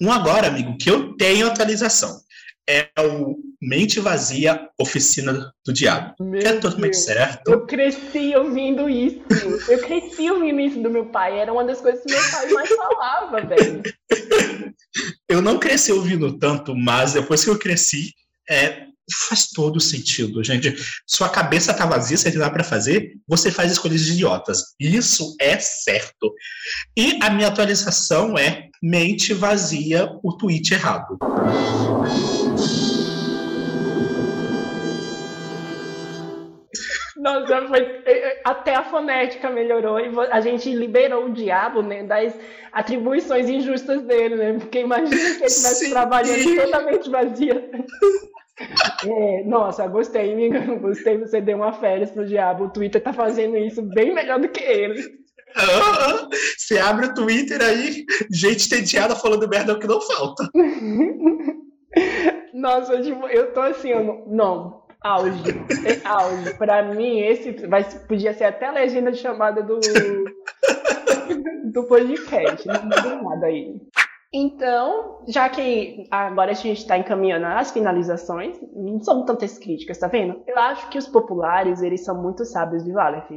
Um 0.01 0.11
agora, 0.11 0.47
amigo, 0.47 0.77
que 0.77 0.89
eu 0.89 1.15
tenho 1.15 1.47
atualização. 1.47 2.19
É 2.67 2.89
o 2.99 3.35
Mente 3.61 3.99
Vazia 3.99 4.69
Oficina 4.79 5.53
do 5.65 5.73
Diabo. 5.73 6.13
Meu 6.19 6.39
que 6.39 6.47
é 6.47 6.53
totalmente 6.53 6.93
Deus. 6.93 7.03
certo. 7.03 7.51
Eu 7.51 7.65
cresci 7.65 8.33
ouvindo 8.35 8.89
isso. 8.89 9.21
Eu 9.69 9.79
cresci 9.81 10.31
ouvindo 10.31 10.61
isso 10.61 10.81
do 10.81 10.89
meu 10.89 11.05
pai. 11.07 11.39
Era 11.39 11.51
uma 11.51 11.65
das 11.65 11.81
coisas 11.81 12.01
que 12.03 12.13
meu 12.13 12.21
pai 12.31 12.49
mais 12.51 12.69
falava, 12.69 13.41
velho. 13.41 13.83
Eu 15.27 15.41
não 15.41 15.57
cresci 15.57 15.91
ouvindo 15.91 16.37
tanto, 16.37 16.75
mas 16.75 17.13
depois 17.13 17.43
que 17.43 17.49
eu 17.49 17.57
cresci, 17.57 18.13
é, 18.47 18.85
faz 19.11 19.49
todo 19.49 19.79
sentido, 19.79 20.43
gente. 20.43 20.75
Sua 21.05 21.29
cabeça 21.29 21.73
tá 21.73 21.85
vazia, 21.85 22.17
você 22.17 22.31
tem 22.31 22.39
nada 22.39 22.53
para 22.53 22.63
fazer, 22.63 23.13
você 23.27 23.51
faz 23.51 23.71
escolhas 23.71 24.07
idiotas. 24.07 24.75
Isso 24.79 25.35
é 25.39 25.59
certo. 25.59 26.33
E 26.95 27.19
a 27.21 27.29
minha 27.29 27.47
atualização 27.47 28.37
é 28.37 28.69
mente 28.81 29.33
vazia, 29.33 30.09
o 30.23 30.33
tweet 30.37 30.73
errado. 30.73 31.17
Nossa, 37.23 37.67
foi, 37.69 37.79
é, 38.05 38.11
é, 38.11 38.41
até 38.43 38.75
a 38.75 38.83
fonética 38.83 39.49
melhorou 39.49 39.97
e 39.97 40.11
a 40.29 40.41
gente 40.41 40.69
liberou 40.75 41.27
o 41.27 41.31
diabo 41.31 41.81
né, 41.81 42.03
das 42.03 42.37
atribuições 42.73 43.47
injustas 43.47 44.01
dele, 44.01 44.35
né? 44.35 44.53
Porque 44.59 44.79
imagina 44.79 45.15
que 45.15 45.37
ele 45.37 45.45
estivesse 45.45 45.89
trabalhando 45.89 46.55
totalmente 46.63 47.09
vazia. 47.09 47.71
É, 49.05 49.43
nossa, 49.45 49.87
gostei, 49.87 50.33
amiga. 50.33 50.59
Gostei, 50.77 51.17
você 51.17 51.41
deu 51.41 51.57
uma 51.57 51.73
férias 51.73 52.11
pro 52.11 52.25
diabo. 52.25 52.65
O 52.65 52.69
Twitter 52.69 53.01
tá 53.01 53.13
fazendo 53.13 53.57
isso 53.57 53.81
bem 53.81 54.13
melhor 54.13 54.39
do 54.39 54.49
que 54.49 54.63
ele. 54.63 55.01
Ah, 55.55 56.27
você 56.57 56.77
abre 56.77 57.07
o 57.07 57.13
Twitter 57.13 57.61
aí, 57.61 58.05
gente 58.31 58.69
tediada 58.69 59.15
falando 59.15 59.47
merda 59.47 59.71
é 59.71 59.75
o 59.75 59.79
que 59.79 59.87
não 59.87 60.01
falta. 60.01 60.49
Nossa, 62.53 63.01
tipo, 63.01 63.27
eu 63.27 63.53
tô 63.53 63.61
assim, 63.61 63.89
eu 63.89 64.25
não, 64.27 64.83
auge, 65.01 65.43
é 65.85 66.07
auge. 66.07 66.53
Pra 66.55 66.83
mim, 66.83 67.19
esse 67.19 67.51
vai, 67.67 67.83
podia 68.07 68.33
ser 68.33 68.45
até 68.45 68.67
a 68.67 68.71
legenda 68.71 69.11
de 69.11 69.19
chamada 69.19 69.61
do, 69.61 69.79
do 71.71 71.83
podcast. 71.83 72.67
Não 72.67 72.83
mudou 72.83 73.29
nada 73.29 73.47
aí. 73.47 73.81
Então, 74.35 75.19
já 75.27 75.47
que 75.47 76.07
agora 76.09 76.51
a 76.51 76.55
gente 76.55 76.79
está 76.79 76.97
encaminhando 76.97 77.45
as 77.45 77.69
finalizações, 77.69 78.59
não 78.73 78.99
são 78.99 79.25
tantas 79.25 79.59
críticas, 79.59 79.99
tá 79.99 80.07
vendo? 80.07 80.41
Eu 80.47 80.57
acho 80.57 80.89
que 80.89 80.97
os 80.97 81.07
populares, 81.07 81.83
eles 81.83 82.03
são 82.03 82.19
muito 82.19 82.43
sábios 82.43 82.83
de 82.83 82.91
Aleph. 82.97 83.29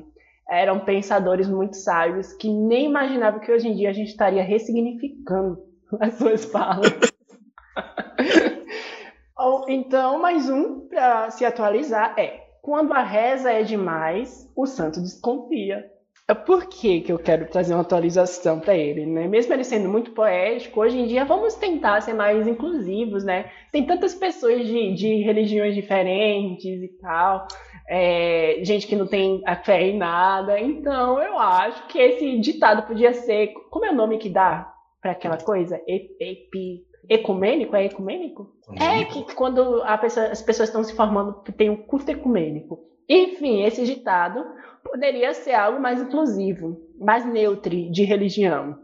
Eram 0.49 0.81
pensadores 0.81 1.51
muito 1.51 1.77
sábios 1.77 2.33
que 2.33 2.49
nem 2.49 2.87
imaginavam 2.87 3.41
que 3.41 3.53
hoje 3.53 3.69
em 3.69 3.75
dia 3.75 3.91
a 3.91 3.93
gente 3.93 4.09
estaria 4.09 4.43
ressignificando 4.43 5.59
as 6.01 6.15
suas 6.15 6.47
falas. 6.47 6.89
então, 9.69 10.19
mais 10.19 10.49
um 10.49 10.89
para 10.89 11.31
se 11.31 11.45
atualizar 11.45 12.19
é: 12.19 12.41
quando 12.63 12.95
a 12.95 13.03
reza 13.03 13.53
é 13.53 13.63
demais, 13.63 14.51
o 14.57 14.65
santo 14.65 15.03
desconfia. 15.03 15.95
Por 16.35 16.67
que, 16.67 17.03
que 17.03 17.13
eu 17.13 17.21
quero 17.21 17.47
trazer 17.49 17.73
uma 17.73 17.83
atualização 17.83 18.59
para 18.59 18.77
ele, 18.77 19.07
né? 19.07 19.29
Mesmo 19.29 19.53
ele 19.55 19.63
sendo 19.63 19.89
muito 19.89 20.11
poético, 20.11 20.81
hoje 20.81 20.99
em 20.99 21.07
dia 21.07 21.25
vamos 21.25 21.55
tentar 21.55 22.01
ser 22.01 22.15
mais 22.15 22.49
inclusivos, 22.49 23.23
né? 23.23 23.49
Tem 23.71 23.87
tantas 23.87 24.13
pessoas 24.13 24.67
de, 24.67 24.93
de 24.93 25.23
religiões 25.23 25.77
diferentes 25.77 26.83
e 26.83 26.89
tal, 27.01 27.47
é, 27.89 28.59
gente 28.63 28.89
que 28.89 28.97
não 28.97 29.07
tem 29.07 29.41
a 29.47 29.55
fé 29.55 29.83
em 29.83 29.99
nada. 29.99 30.59
Então 30.59 31.23
eu 31.23 31.39
acho 31.39 31.87
que 31.87 31.99
esse 31.99 32.41
ditado 32.41 32.83
podia 32.89 33.13
ser. 33.13 33.53
Como 33.71 33.85
é 33.85 33.93
o 33.93 33.97
nome 33.97 34.19
que 34.19 34.29
dá 34.29 34.69
para 35.01 35.13
aquela 35.13 35.39
coisa? 35.39 35.81
Epi, 35.87 36.85
ecumênico? 37.09 37.77
É 37.77 37.85
ecumênico? 37.85 38.55
É 38.79 39.05
que 39.05 39.35
quando 39.35 39.83
pessoa, 40.01 40.27
as 40.27 40.43
pessoas 40.43 40.69
estão 40.69 40.83
se 40.83 40.95
formando, 40.95 41.43
tem 41.57 41.71
um 41.71 41.77
curso 41.77 42.11
ecumênico. 42.11 42.81
Enfim, 43.09 43.63
esse 43.63 43.85
ditado 43.85 44.45
poderia 44.83 45.33
ser 45.35 45.55
algo 45.55 45.81
mais 45.81 46.01
inclusivo, 46.01 46.81
mais 46.99 47.25
neutro 47.25 47.71
de 47.91 48.05
religião. 48.05 48.79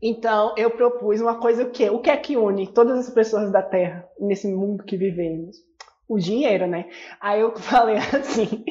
Então, 0.00 0.54
eu 0.56 0.70
propus 0.70 1.20
uma 1.20 1.40
coisa 1.40 1.64
o 1.64 1.70
quê? 1.70 1.88
O 1.88 2.00
que 2.00 2.10
é 2.10 2.16
que 2.16 2.36
une 2.36 2.66
todas 2.72 2.98
as 2.98 3.10
pessoas 3.10 3.50
da 3.50 3.62
Terra 3.62 4.06
nesse 4.20 4.46
mundo 4.46 4.84
que 4.84 4.96
vivemos? 4.96 5.56
O 6.08 6.18
dinheiro, 6.18 6.66
né? 6.66 6.88
Aí 7.20 7.40
eu 7.40 7.56
falei 7.56 7.96
assim: 8.12 8.64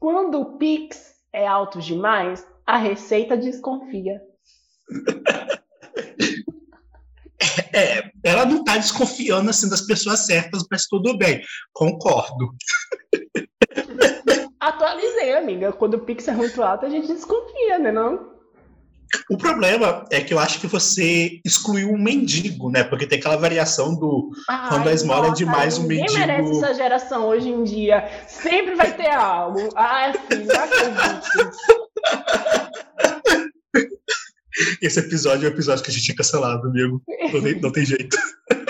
quando 0.00 0.40
o 0.40 0.56
Pix 0.56 1.14
é 1.32 1.46
alto 1.46 1.78
demais, 1.78 2.46
a 2.66 2.78
Receita 2.78 3.36
desconfia. 3.36 4.20
É, 7.72 8.10
ela 8.22 8.44
não 8.44 8.58
está 8.58 8.76
desconfiando 8.76 9.50
assim 9.50 9.68
das 9.68 9.82
pessoas 9.82 10.26
certas, 10.26 10.64
mas 10.70 10.86
tudo 10.86 11.16
bem, 11.16 11.42
concordo. 11.72 12.54
Atualizei, 14.60 15.34
amiga. 15.34 15.72
Quando 15.72 15.94
o 15.94 16.00
Pix 16.00 16.28
é 16.28 16.32
muito 16.32 16.62
alto, 16.62 16.86
a 16.86 16.88
gente 16.88 17.08
desconfia, 17.08 17.78
né? 17.80 17.90
Não? 17.90 18.30
O 19.28 19.36
problema 19.36 20.06
é 20.10 20.20
que 20.20 20.32
eu 20.32 20.38
acho 20.38 20.60
que 20.60 20.66
você 20.66 21.40
excluiu 21.44 21.90
um 21.90 21.98
mendigo, 21.98 22.70
né? 22.70 22.82
Porque 22.84 23.06
tem 23.06 23.18
aquela 23.18 23.36
variação 23.36 23.94
do 23.94 24.30
Ai, 24.48 24.68
quando 24.68 24.88
a 24.88 24.92
esmola 24.92 25.28
é 25.28 25.32
demais, 25.32 25.76
o 25.78 25.82
mendigo. 25.82 26.12
Ninguém 26.12 26.26
merece 26.26 26.50
essa 26.52 26.74
geração 26.74 27.26
hoje 27.26 27.48
em 27.48 27.64
dia. 27.64 28.08
Sempre 28.26 28.74
vai 28.74 28.94
ter 28.96 29.10
algo. 29.10 29.68
Ah, 29.76 30.12
sim, 30.12 30.44
não 30.44 30.64
acredito. 30.64 31.50
Esse 34.80 35.00
episódio 35.00 35.46
é 35.46 35.50
o 35.50 35.52
episódio 35.52 35.82
que 35.82 35.90
a 35.90 35.92
gente 35.92 36.04
tinha 36.04 36.16
cancelado, 36.16 36.68
amigo. 36.68 37.02
Não 37.32 37.42
tem, 37.42 37.60
não 37.60 37.72
tem 37.72 37.84
jeito. 37.84 38.16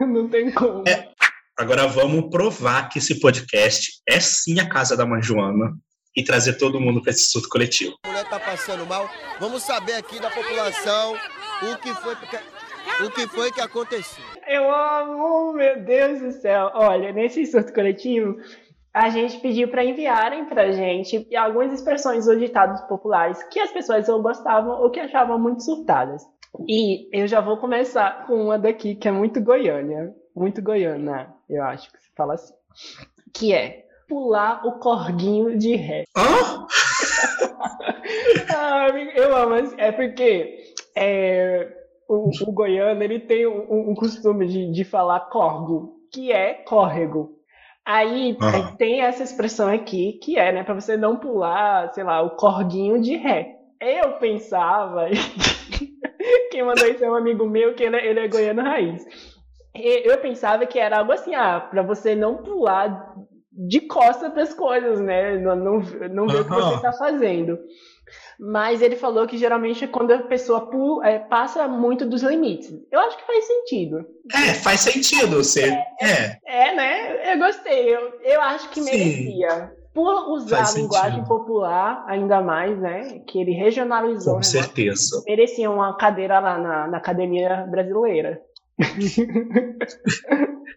Não 0.00 0.28
tem 0.28 0.50
como. 0.50 0.82
É, 0.88 1.10
agora 1.56 1.86
vamos 1.86 2.28
provar 2.28 2.88
que 2.88 2.98
esse 2.98 3.20
podcast 3.20 4.02
é 4.06 4.18
sim 4.18 4.58
a 4.58 4.68
casa 4.68 4.96
da 4.96 5.06
mãe 5.06 5.22
Joana 5.22 5.76
e 6.16 6.24
trazer 6.24 6.54
todo 6.54 6.80
mundo 6.80 7.00
para 7.00 7.12
esse 7.12 7.30
surto 7.30 7.48
coletivo. 7.48 7.96
A 8.02 8.08
mulher 8.08 8.28
tá 8.28 8.40
passando 8.40 8.84
mal. 8.84 9.08
Vamos 9.38 9.62
saber 9.62 9.94
aqui 9.94 10.20
da 10.20 10.28
população 10.28 11.14
o 11.62 11.78
que 11.78 11.94
foi 11.94 12.16
o 13.06 13.10
que 13.10 13.26
foi 13.28 13.52
que 13.52 13.60
aconteceu. 13.60 14.24
Eu 14.46 14.70
amo, 14.74 15.52
meu 15.52 15.82
Deus 15.82 16.20
do 16.20 16.32
céu. 16.32 16.70
Olha, 16.74 17.12
nesse 17.12 17.46
surto 17.46 17.72
coletivo, 17.72 18.38
a 18.92 19.08
gente 19.08 19.38
pediu 19.40 19.68
para 19.68 19.84
enviarem 19.84 20.44
para 20.44 20.72
gente 20.72 21.26
algumas 21.34 21.72
expressões 21.72 22.28
ou 22.28 22.36
ditados 22.36 22.80
populares 22.82 23.42
que 23.44 23.58
as 23.58 23.72
pessoas 23.72 24.08
ou 24.08 24.22
gostavam 24.22 24.82
ou 24.82 24.90
que 24.90 25.00
achavam 25.00 25.38
muito 25.38 25.62
surtadas. 25.62 26.22
E 26.68 27.08
eu 27.10 27.26
já 27.26 27.40
vou 27.40 27.56
começar 27.56 28.26
com 28.26 28.34
uma 28.34 28.58
daqui 28.58 28.94
que 28.94 29.08
é 29.08 29.12
muito 29.12 29.40
goiânia, 29.40 30.14
muito 30.36 30.60
goiana, 30.60 31.34
eu 31.48 31.62
acho 31.62 31.90
que 31.90 31.98
se 31.98 32.10
fala 32.14 32.34
assim, 32.34 32.52
que 33.32 33.54
é 33.54 33.86
pular 34.06 34.66
o 34.66 34.72
corguinho 34.78 35.56
de 35.56 35.74
ré. 35.74 36.04
Hã? 36.14 36.66
ah, 38.54 38.88
eu 39.14 39.34
amo, 39.34 39.54
é 39.78 39.90
porque 39.90 40.74
é, 40.94 41.72
o, 42.06 42.28
o, 42.28 42.52
goiano 42.52 43.02
ele 43.02 43.20
tem 43.20 43.46
um, 43.46 43.90
um 43.90 43.94
costume 43.94 44.46
de, 44.46 44.70
de 44.70 44.84
falar 44.84 45.20
corgo, 45.30 45.96
que 46.12 46.30
é 46.30 46.52
córrego. 46.52 47.41
Aí 47.84 48.36
uhum. 48.40 48.76
tem 48.76 49.00
essa 49.00 49.22
expressão 49.22 49.68
aqui, 49.68 50.14
que 50.22 50.38
é, 50.38 50.52
né, 50.52 50.62
para 50.62 50.74
você 50.74 50.96
não 50.96 51.16
pular, 51.16 51.92
sei 51.92 52.04
lá, 52.04 52.22
o 52.22 52.30
corguinho 52.30 53.00
de 53.00 53.16
ré. 53.16 53.56
Eu 53.80 54.12
pensava, 54.12 55.06
quem 56.50 56.62
mandou 56.64 56.86
isso 56.86 57.04
é 57.04 57.10
um 57.10 57.16
amigo 57.16 57.44
meu, 57.48 57.74
que 57.74 57.82
ele, 57.82 57.96
é, 57.96 58.06
ele 58.06 58.20
é 58.20 58.28
goiano 58.28 58.62
raiz. 58.62 59.04
Eu 59.74 60.16
pensava 60.18 60.64
que 60.66 60.78
era 60.78 60.98
algo 60.98 61.12
assim, 61.12 61.34
ah, 61.34 61.58
para 61.58 61.82
você 61.82 62.14
não 62.14 62.36
pular 62.36 63.14
de 63.52 63.82
costa 63.82 64.30
para 64.30 64.42
as 64.42 64.54
coisas, 64.54 65.00
né? 65.00 65.36
Não, 65.38 65.54
não, 65.54 65.80
não 66.10 66.26
ver 66.26 66.36
uhum. 66.36 66.40
o 66.40 66.44
que 66.44 66.54
você 66.54 66.74
está 66.76 66.92
fazendo. 66.92 67.58
Mas 68.38 68.82
ele 68.82 68.96
falou 68.96 69.26
que 69.26 69.38
geralmente 69.38 69.84
é 69.84 69.86
quando 69.86 70.12
a 70.12 70.22
pessoa 70.22 70.70
pula, 70.70 71.06
é, 71.06 71.18
passa 71.18 71.68
muito 71.68 72.06
dos 72.06 72.22
limites. 72.22 72.72
Eu 72.90 73.00
acho 73.00 73.16
que 73.16 73.26
faz 73.26 73.44
sentido. 73.46 74.04
É, 74.34 74.54
faz 74.54 74.80
sentido. 74.80 75.36
Você, 75.36 75.64
é, 75.64 75.86
é. 76.02 76.38
é 76.44 76.74
né? 76.74 77.32
Eu 77.32 77.38
gostei. 77.38 77.94
Eu, 77.94 78.12
eu 78.22 78.40
acho 78.40 78.70
que 78.70 78.80
merecia. 78.80 79.72
Por 79.94 80.32
usar 80.32 80.66
a 80.66 80.72
linguagem 80.72 81.18
sentido. 81.18 81.28
popular, 81.28 82.02
ainda 82.08 82.40
mais, 82.40 82.78
né? 82.78 83.20
Que 83.26 83.38
ele 83.38 83.52
regionalizou. 83.52 84.32
Com 84.32 84.38
né? 84.38 84.44
certeza. 84.44 85.22
Merecia 85.26 85.70
uma 85.70 85.94
cadeira 85.98 86.40
lá 86.40 86.58
na, 86.58 86.88
na 86.88 86.96
academia 86.96 87.66
brasileira. 87.70 88.40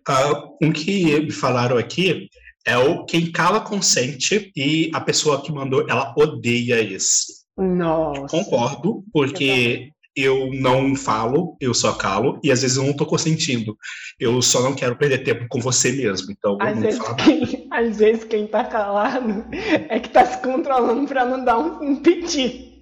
uh, 0.09 0.57
um 0.61 0.73
que 0.73 1.21
me 1.21 1.31
falaram 1.31 1.77
aqui 1.77 2.29
é 2.65 2.77
o 2.77 3.05
quem 3.05 3.31
cala 3.31 3.61
consente 3.61 4.51
e 4.55 4.89
a 4.93 4.99
pessoa 4.99 5.41
que 5.41 5.51
mandou, 5.51 5.85
ela 5.87 6.13
odeia 6.17 6.81
esse. 6.81 7.45
Nossa. 7.57 8.27
Concordo, 8.27 9.03
porque 9.13 9.91
eu 10.15 10.49
não 10.53 10.95
falo, 10.95 11.57
eu 11.59 11.73
só 11.73 11.93
calo, 11.93 12.39
e 12.41 12.51
às 12.51 12.61
vezes 12.61 12.77
eu 12.77 12.83
não 12.83 12.93
tô 12.93 13.05
consentindo. 13.05 13.77
Eu 14.19 14.41
só 14.41 14.61
não 14.61 14.73
quero 14.73 14.97
perder 14.97 15.19
tempo 15.19 15.45
com 15.49 15.59
você 15.59 15.91
mesmo, 15.91 16.31
então 16.31 16.57
às 16.59 16.79
vezes, 16.79 17.01
quem, 17.23 17.67
às 17.71 17.97
vezes 17.97 18.23
quem 18.23 18.47
tá 18.47 18.63
calado 18.63 19.45
é 19.89 19.99
que 19.99 20.09
tá 20.09 20.25
se 20.25 20.41
controlando 20.41 21.05
para 21.05 21.25
não 21.25 21.43
dar 21.43 21.59
um, 21.59 21.83
um 21.83 21.95
piti. 21.97 22.81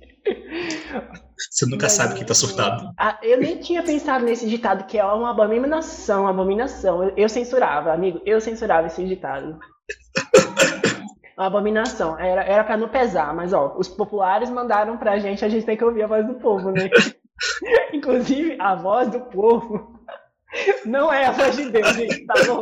Você 1.51 1.65
nunca 1.65 1.87
Mas, 1.87 1.93
sabe 1.93 2.15
quem 2.15 2.25
tá 2.25 2.33
surtado. 2.33 2.93
Eu 3.21 3.39
nem 3.39 3.57
tinha 3.57 3.83
pensado 3.83 4.23
nesse 4.23 4.47
ditado, 4.47 4.85
que 4.85 4.97
é 4.97 5.03
uma 5.03 5.31
abominação, 5.31 6.21
uma 6.21 6.29
abominação. 6.29 7.03
Eu, 7.03 7.13
eu 7.17 7.29
censurava, 7.29 7.91
amigo, 7.91 8.21
eu 8.25 8.39
censurava 8.39 8.87
esse 8.87 9.03
ditado. 9.03 9.59
Uma 11.37 11.47
abominação. 11.47 12.19
Era, 12.19 12.43
era 12.43 12.63
pra 12.63 12.77
não 12.77 12.89
pesar, 12.89 13.33
mas 13.33 13.53
ó, 13.53 13.75
os 13.77 13.87
populares 13.87 14.49
mandaram 14.49 14.97
pra 14.97 15.19
gente, 15.19 15.43
a 15.43 15.49
gente 15.49 15.65
tem 15.65 15.77
que 15.77 15.83
ouvir 15.83 16.03
a 16.03 16.07
voz 16.07 16.25
do 16.25 16.35
povo, 16.35 16.71
né? 16.71 16.89
Inclusive, 17.93 18.57
a 18.59 18.75
voz 18.75 19.09
do 19.09 19.21
povo 19.21 19.99
não 20.85 21.11
é 21.11 21.25
a 21.25 21.31
voz 21.31 21.55
de 21.55 21.69
Deus, 21.69 21.93
gente, 21.95 22.25
tá 22.25 22.33
bom? 22.45 22.61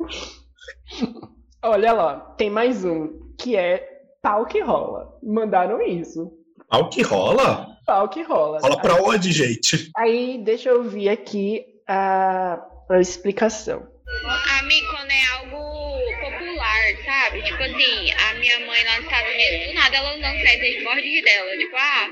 Olha 1.62 1.92
lá, 1.92 2.20
tem 2.38 2.48
mais 2.48 2.84
um, 2.84 3.34
que 3.38 3.54
é 3.54 3.86
pau 4.22 4.46
que 4.46 4.60
rola. 4.60 5.18
Mandaram 5.22 5.82
isso. 5.82 6.32
Pau 6.68 6.88
que 6.88 7.02
rola? 7.02 7.76
Pau 7.86 8.08
que 8.08 8.22
rola. 8.22 8.60
Rola 8.60 8.80
pra 8.80 8.94
aí, 8.94 9.02
onde, 9.02 9.32
gente? 9.32 9.90
Aí, 9.96 10.40
deixa 10.42 10.70
eu 10.70 10.84
ver 10.84 11.10
aqui 11.10 11.64
a, 11.86 12.64
a 12.88 13.00
explicação. 13.00 13.86
Amigo, 14.60 14.86
quando 14.90 15.10
é 15.10 15.26
algo 15.26 15.49
popular, 15.49 15.49
sabe? 17.30 17.42
Tipo 17.42 17.62
assim, 17.62 18.10
a 18.12 18.34
minha 18.34 18.60
mãe 18.66 18.84
lá 18.84 18.96
nos 18.96 19.04
Estados 19.04 19.32
Unidos, 19.32 19.66
do 19.66 19.74
nada 19.74 19.96
ela 19.96 20.16
não 20.16 20.20
quer 20.20 20.56
dizer 20.56 21.02
de 21.02 21.22
dela. 21.22 21.56
Tipo, 21.56 21.76
ah, 21.76 22.08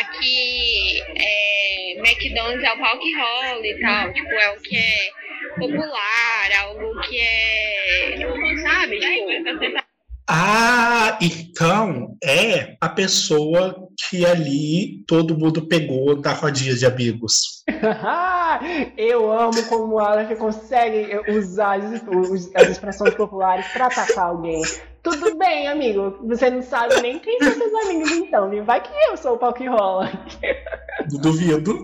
aqui 0.00 1.02
é, 1.16 1.92
McDonald's 1.98 2.64
é 2.64 2.72
o 2.72 2.78
pau 2.78 2.98
que 2.98 3.16
rola 3.16 3.66
e 3.66 3.80
tal. 3.80 4.12
Tipo, 4.12 4.32
é 4.32 4.50
o 4.50 4.60
que 4.60 4.76
é 4.76 5.10
popular, 5.58 6.50
algo 6.60 7.00
que 7.02 7.18
é. 7.18 8.16
Sabe? 8.62 9.00
Tipo. 9.00 9.90
Ah, 10.32 11.18
então 11.20 12.16
é 12.22 12.76
a 12.80 12.88
pessoa 12.88 13.88
que 14.08 14.24
ali 14.24 15.02
todo 15.08 15.36
mundo 15.36 15.66
pegou 15.66 16.14
da 16.20 16.32
rodinha 16.32 16.74
de 16.74 16.86
amigos. 16.86 17.64
Eu 18.96 19.30
amo 19.30 19.64
como 19.68 19.94
o 19.94 19.98
Aleph 19.98 20.36
consegue 20.38 21.20
usar 21.30 21.80
as, 21.80 22.02
as 22.54 22.68
expressões 22.68 23.14
populares 23.14 23.66
para 23.68 23.86
atacar 23.86 24.26
alguém. 24.26 24.62
Tudo 25.02 25.36
bem, 25.36 25.68
amigo. 25.68 26.18
Você 26.26 26.50
não 26.50 26.62
sabe 26.62 27.00
nem 27.00 27.18
quem 27.18 27.38
são 27.38 27.52
seus 27.52 27.74
amigos, 27.86 28.10
então. 28.12 28.64
Vai 28.64 28.82
que 28.82 28.90
eu 29.08 29.16
sou 29.16 29.34
o 29.34 29.38
pau 29.38 29.52
que 29.52 29.66
rola. 29.66 30.10
Duvido. 31.20 31.82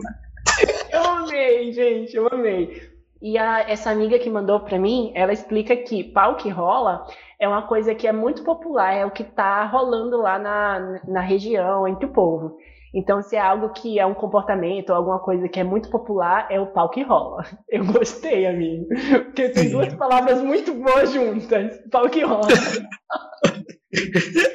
Eu 0.90 1.02
amei, 1.02 1.72
gente. 1.72 2.14
Eu 2.14 2.28
amei. 2.30 2.94
E 3.20 3.38
a, 3.38 3.60
essa 3.68 3.90
amiga 3.90 4.18
que 4.18 4.28
mandou 4.28 4.60
para 4.60 4.78
mim, 4.78 5.12
ela 5.14 5.32
explica 5.32 5.74
que 5.74 6.04
pau 6.04 6.36
que 6.36 6.50
rola 6.50 7.06
é 7.38 7.48
uma 7.48 7.62
coisa 7.62 7.94
que 7.94 8.06
é 8.06 8.12
muito 8.12 8.44
popular, 8.44 8.92
é 8.92 9.06
o 9.06 9.10
que 9.10 9.22
está 9.22 9.64
rolando 9.64 10.18
lá 10.18 10.38
na, 10.38 11.00
na 11.06 11.20
região, 11.20 11.88
entre 11.88 12.06
o 12.06 12.12
povo. 12.12 12.58
Então, 12.96 13.22
se 13.22 13.36
é 13.36 13.40
algo 13.40 13.74
que 13.74 13.98
é 13.98 14.06
um 14.06 14.14
comportamento 14.14 14.88
ou 14.88 14.96
alguma 14.96 15.18
coisa 15.18 15.46
que 15.50 15.60
é 15.60 15.64
muito 15.64 15.90
popular, 15.90 16.48
é 16.50 16.58
o 16.58 16.72
pau 16.72 16.88
que 16.88 17.02
rola. 17.02 17.44
Eu 17.68 17.84
gostei, 17.84 18.46
amigo. 18.46 18.86
Porque 19.26 19.50
tem 19.50 19.68
duas 19.68 19.92
palavras 19.94 20.40
muito 20.42 20.72
boas 20.72 21.12
juntas. 21.12 21.78
Pau 21.90 22.08
que 22.08 22.24
rola. 22.24 22.48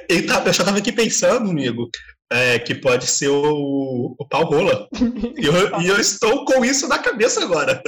Eu, 0.09 0.27
tava, 0.27 0.49
eu 0.49 0.53
já 0.53 0.63
tava 0.63 0.77
aqui 0.77 0.91
pensando, 0.91 1.49
amigo, 1.49 1.89
é, 2.31 2.59
que 2.59 2.75
pode 2.75 3.07
ser 3.07 3.29
o, 3.29 4.15
o 4.19 4.27
pau 4.27 4.43
rola. 4.43 4.87
E 5.35 5.45
eu, 5.45 5.81
e 5.81 5.87
eu 5.87 5.99
estou 5.99 6.45
com 6.45 6.63
isso 6.63 6.87
na 6.87 6.99
cabeça 6.99 7.41
agora. 7.43 7.81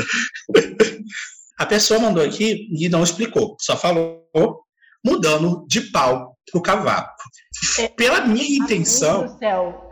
A 1.59 1.65
pessoa 1.65 1.99
mandou 1.99 2.23
aqui 2.23 2.67
e 2.71 2.89
não 2.89 3.03
explicou, 3.03 3.55
só 3.59 3.77
falou 3.77 4.25
mudando 5.05 5.65
de 5.67 5.81
pau 5.91 6.35
pro 6.51 6.61
cavaco. 6.61 7.13
É, 7.79 7.87
Pela 7.89 8.25
minha 8.25 8.63
intenção, 8.63 9.25
do 9.25 9.37
céu. 9.37 9.91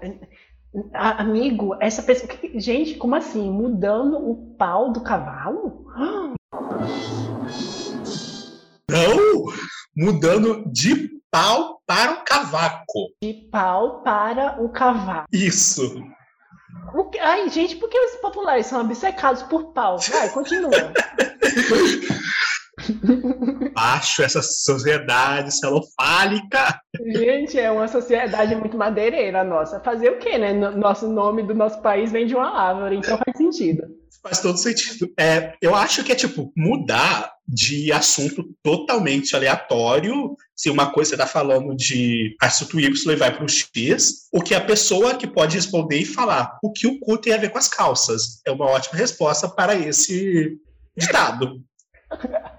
Amigo, 0.93 1.75
essa 1.81 2.01
pessoa. 2.01 2.31
Gente, 2.55 2.95
como 2.95 3.15
assim? 3.15 3.49
Mudando 3.51 4.17
o 4.17 4.55
pau 4.57 4.91
do 4.91 5.01
cavalo? 5.01 5.85
não, 8.89 9.45
mudando 9.95 10.63
de 10.71 11.09
pau 11.29 11.81
para 11.85 12.11
o 12.13 12.23
cavaco. 12.23 13.09
De 13.21 13.33
pau 13.51 14.01
para 14.01 14.61
o 14.61 14.69
cavalo. 14.69 15.25
Isso. 15.31 15.81
O 16.93 17.05
que- 17.05 17.19
Ai, 17.19 17.49
gente, 17.49 17.75
por 17.75 17.89
que 17.89 17.97
os 17.99 18.15
populares 18.21 18.65
são 18.65 18.81
obcecados 18.81 19.43
por 19.43 19.73
pau? 19.73 19.97
Vai, 19.99 20.29
continua. 20.29 20.71
Acho 23.75 24.23
essa 24.23 24.41
sociedade 24.41 25.53
celofálica. 25.53 26.79
Gente, 27.13 27.59
é 27.59 27.71
uma 27.71 27.87
sociedade 27.87 28.55
muito 28.55 28.77
madeireira 28.77 29.43
nossa. 29.43 29.79
Fazer 29.79 30.09
o 30.09 30.17
quê, 30.19 30.37
né? 30.37 30.53
No- 30.53 30.71
Nosso 30.77 31.07
nome 31.07 31.43
do 31.43 31.53
nosso 31.53 31.81
país 31.81 32.11
vem 32.11 32.25
de 32.25 32.35
uma 32.35 32.49
árvore, 32.49 32.97
então 32.97 33.17
faz 33.17 33.37
sentido. 33.37 33.83
Faz 34.23 34.39
todo 34.39 34.57
sentido. 34.57 35.11
É, 35.19 35.53
eu 35.61 35.73
acho 35.75 36.03
que 36.03 36.11
é 36.11 36.15
tipo 36.15 36.51
mudar 36.55 37.31
de 37.47 37.91
assunto 37.91 38.45
totalmente 38.63 39.35
aleatório. 39.35 40.35
Se 40.55 40.69
uma 40.69 40.91
coisa 40.91 41.09
você 41.09 41.15
está 41.15 41.25
falando 41.25 41.75
de 41.75 42.35
assunto 42.39 42.79
Y 42.79 43.11
e 43.11 43.15
vai 43.15 43.35
para 43.35 43.43
o 43.43 43.49
X, 43.49 44.27
o 44.31 44.41
que 44.41 44.53
a 44.53 44.61
pessoa 44.61 45.15
que 45.15 45.25
pode 45.25 45.55
responder 45.55 45.97
e 45.97 46.05
falar 46.05 46.55
o 46.63 46.71
que 46.71 46.85
o 46.85 46.99
cu 46.99 47.17
tem 47.17 47.33
a 47.33 47.37
ver 47.37 47.49
com 47.49 47.57
as 47.57 47.67
calças. 47.67 48.41
É 48.45 48.51
uma 48.51 48.65
ótima 48.65 48.95
resposta 48.95 49.49
para 49.49 49.75
esse 49.75 50.55
ditado. 50.95 51.59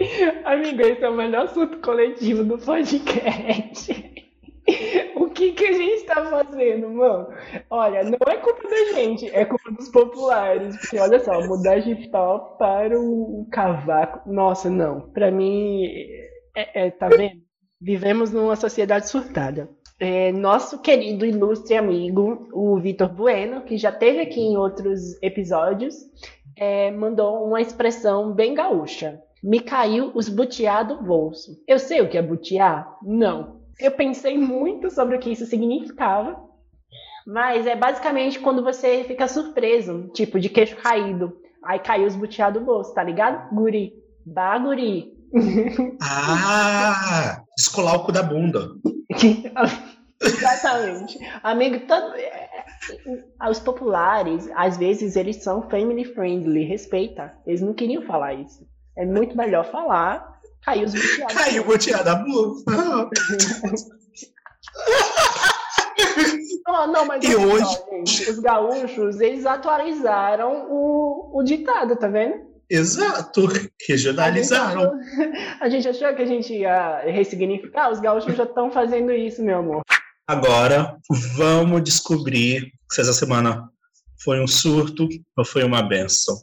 Amigo, 0.44 0.80
esse 0.82 1.04
é 1.04 1.08
o 1.08 1.14
melhor 1.14 1.44
assunto 1.44 1.78
coletivo 1.78 2.44
do 2.44 2.58
podcast. 2.58 4.08
O 5.16 5.28
que 5.30 5.52
que 5.52 5.66
a 5.66 5.72
gente 5.72 6.04
tá 6.04 6.24
fazendo, 6.26 6.90
mano? 6.90 7.28
Olha, 7.68 8.04
não 8.04 8.18
é 8.28 8.36
culpa 8.36 8.68
da 8.68 8.92
gente, 8.94 9.28
é 9.34 9.44
culpa 9.44 9.70
dos 9.72 9.88
populares. 9.88 10.76
Porque 10.76 10.98
olha 10.98 11.18
só, 11.18 11.44
mudar 11.44 11.80
de 11.80 12.08
pau 12.08 12.56
para 12.56 12.96
o 12.96 13.48
cavaco. 13.50 14.30
Nossa, 14.30 14.70
não. 14.70 15.10
Pra 15.10 15.30
mim, 15.30 15.86
é, 16.54 16.86
é, 16.86 16.90
tá 16.90 17.08
vendo? 17.08 17.40
Vivemos 17.80 18.30
numa 18.30 18.54
sociedade 18.54 19.08
surtada. 19.08 19.68
É, 19.98 20.30
nosso 20.30 20.80
querido 20.80 21.26
ilustre 21.26 21.76
amigo, 21.76 22.48
o 22.52 22.78
Vitor 22.78 23.08
Bueno, 23.08 23.62
que 23.62 23.76
já 23.76 23.90
teve 23.90 24.20
aqui 24.20 24.40
em 24.40 24.56
outros 24.56 25.20
episódios, 25.20 25.96
é, 26.56 26.92
mandou 26.92 27.44
uma 27.44 27.60
expressão 27.60 28.32
bem 28.32 28.54
gaúcha. 28.54 29.20
Me 29.42 29.60
caiu 29.60 30.12
os 30.14 30.28
butiá 30.28 30.82
do 30.82 31.02
bolso. 31.02 31.62
Eu 31.66 31.78
sei 31.78 32.00
o 32.00 32.08
que 32.08 32.18
é 32.18 32.22
butiá? 32.22 32.86
Não. 33.02 33.60
Eu 33.78 33.92
pensei 33.92 34.36
muito 34.36 34.90
sobre 34.90 35.16
o 35.16 35.18
que 35.18 35.30
isso 35.30 35.46
significava, 35.46 36.38
mas 37.26 37.66
é 37.66 37.74
basicamente 37.74 38.38
quando 38.38 38.62
você 38.62 39.04
fica 39.04 39.26
surpreso, 39.26 40.10
tipo 40.12 40.38
de 40.38 40.50
queixo 40.50 40.76
caído. 40.76 41.32
Aí 41.64 41.78
caiu 41.78 42.06
os 42.06 42.16
butiá 42.16 42.50
do 42.50 42.60
bolso, 42.60 42.94
tá 42.94 43.02
ligado? 43.02 43.54
Guri. 43.54 43.94
Baguri. 44.26 45.18
Ah, 46.02 47.42
descolar 47.56 47.96
o 47.96 48.04
cu 48.04 48.12
da 48.12 48.22
bunda. 48.22 48.70
Exatamente. 50.20 51.18
Amigo, 51.42 51.86
todo... 51.86 52.14
é, 52.16 52.64
os 53.48 53.60
populares, 53.60 54.50
às 54.54 54.76
vezes, 54.76 55.16
eles 55.16 55.42
são 55.42 55.68
family 55.68 56.04
friendly, 56.04 56.64
respeita. 56.64 57.32
Eles 57.46 57.60
não 57.60 57.72
queriam 57.72 58.02
falar 58.02 58.34
isso. 58.34 58.66
É 58.96 59.04
muito 59.06 59.36
melhor 59.36 59.70
falar, 59.70 60.40
caiu 60.62 60.84
os 60.86 60.92
butiá 60.94 61.26
do 61.26 61.34
Caiu 61.34 61.62
o 61.62 61.66
boteado 61.66 62.04
da 62.04 62.14
bunda. 62.16 63.10
Não, 66.66 66.86
não, 66.92 67.04
mas 67.06 67.24
E 67.24 67.34
hoje- 67.34 67.64
só, 67.64 67.86
gente, 67.90 68.30
os 68.30 68.38
gaúchos, 68.38 69.20
eles 69.20 69.46
atualizaram 69.46 70.66
o, 70.70 71.38
o 71.38 71.42
ditado, 71.42 71.96
tá 71.96 72.08
vendo? 72.08 72.48
Exato. 72.68 73.48
Regionalizaram. 73.88 74.92
a 75.60 75.68
gente 75.68 75.88
achou 75.88 76.12
que 76.14 76.22
a 76.22 76.26
gente 76.26 76.52
ia 76.54 77.00
ressignificar, 77.00 77.90
os 77.90 78.00
gaúchos 78.00 78.36
já 78.36 78.44
estão 78.44 78.70
fazendo 78.70 79.10
isso, 79.12 79.42
meu 79.42 79.58
amor. 79.58 79.82
Agora, 80.26 80.96
vamos 81.36 81.82
descobrir 81.82 82.70
se 82.90 83.00
essa 83.00 83.12
semana 83.12 83.68
foi 84.22 84.40
um 84.40 84.46
surto 84.46 85.08
ou 85.36 85.44
foi 85.44 85.64
uma 85.64 85.82
benção. 85.82 86.36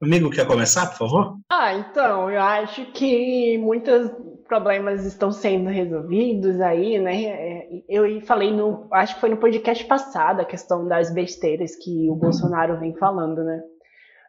Amigo, 0.00 0.30
quer 0.30 0.46
começar, 0.46 0.86
por 0.86 0.96
favor? 0.98 1.36
Ah, 1.50 1.74
então, 1.74 2.30
eu 2.30 2.40
acho 2.40 2.84
que 2.92 3.58
muitos 3.58 4.10
problemas 4.46 5.04
estão 5.04 5.32
sendo 5.32 5.68
resolvidos 5.68 6.60
aí, 6.60 6.98
né? 6.98 7.24
É, 7.24 7.68
Eu 7.88 8.20
falei 8.22 8.52
no, 8.52 8.86
acho 8.92 9.14
que 9.14 9.20
foi 9.20 9.28
no 9.28 9.36
podcast 9.36 9.84
passado, 9.86 10.40
a 10.40 10.44
questão 10.44 10.86
das 10.86 11.12
besteiras 11.12 11.74
que 11.76 12.08
o 12.08 12.14
Bolsonaro 12.14 12.78
vem 12.78 12.94
falando, 12.96 13.42
né? 13.42 13.60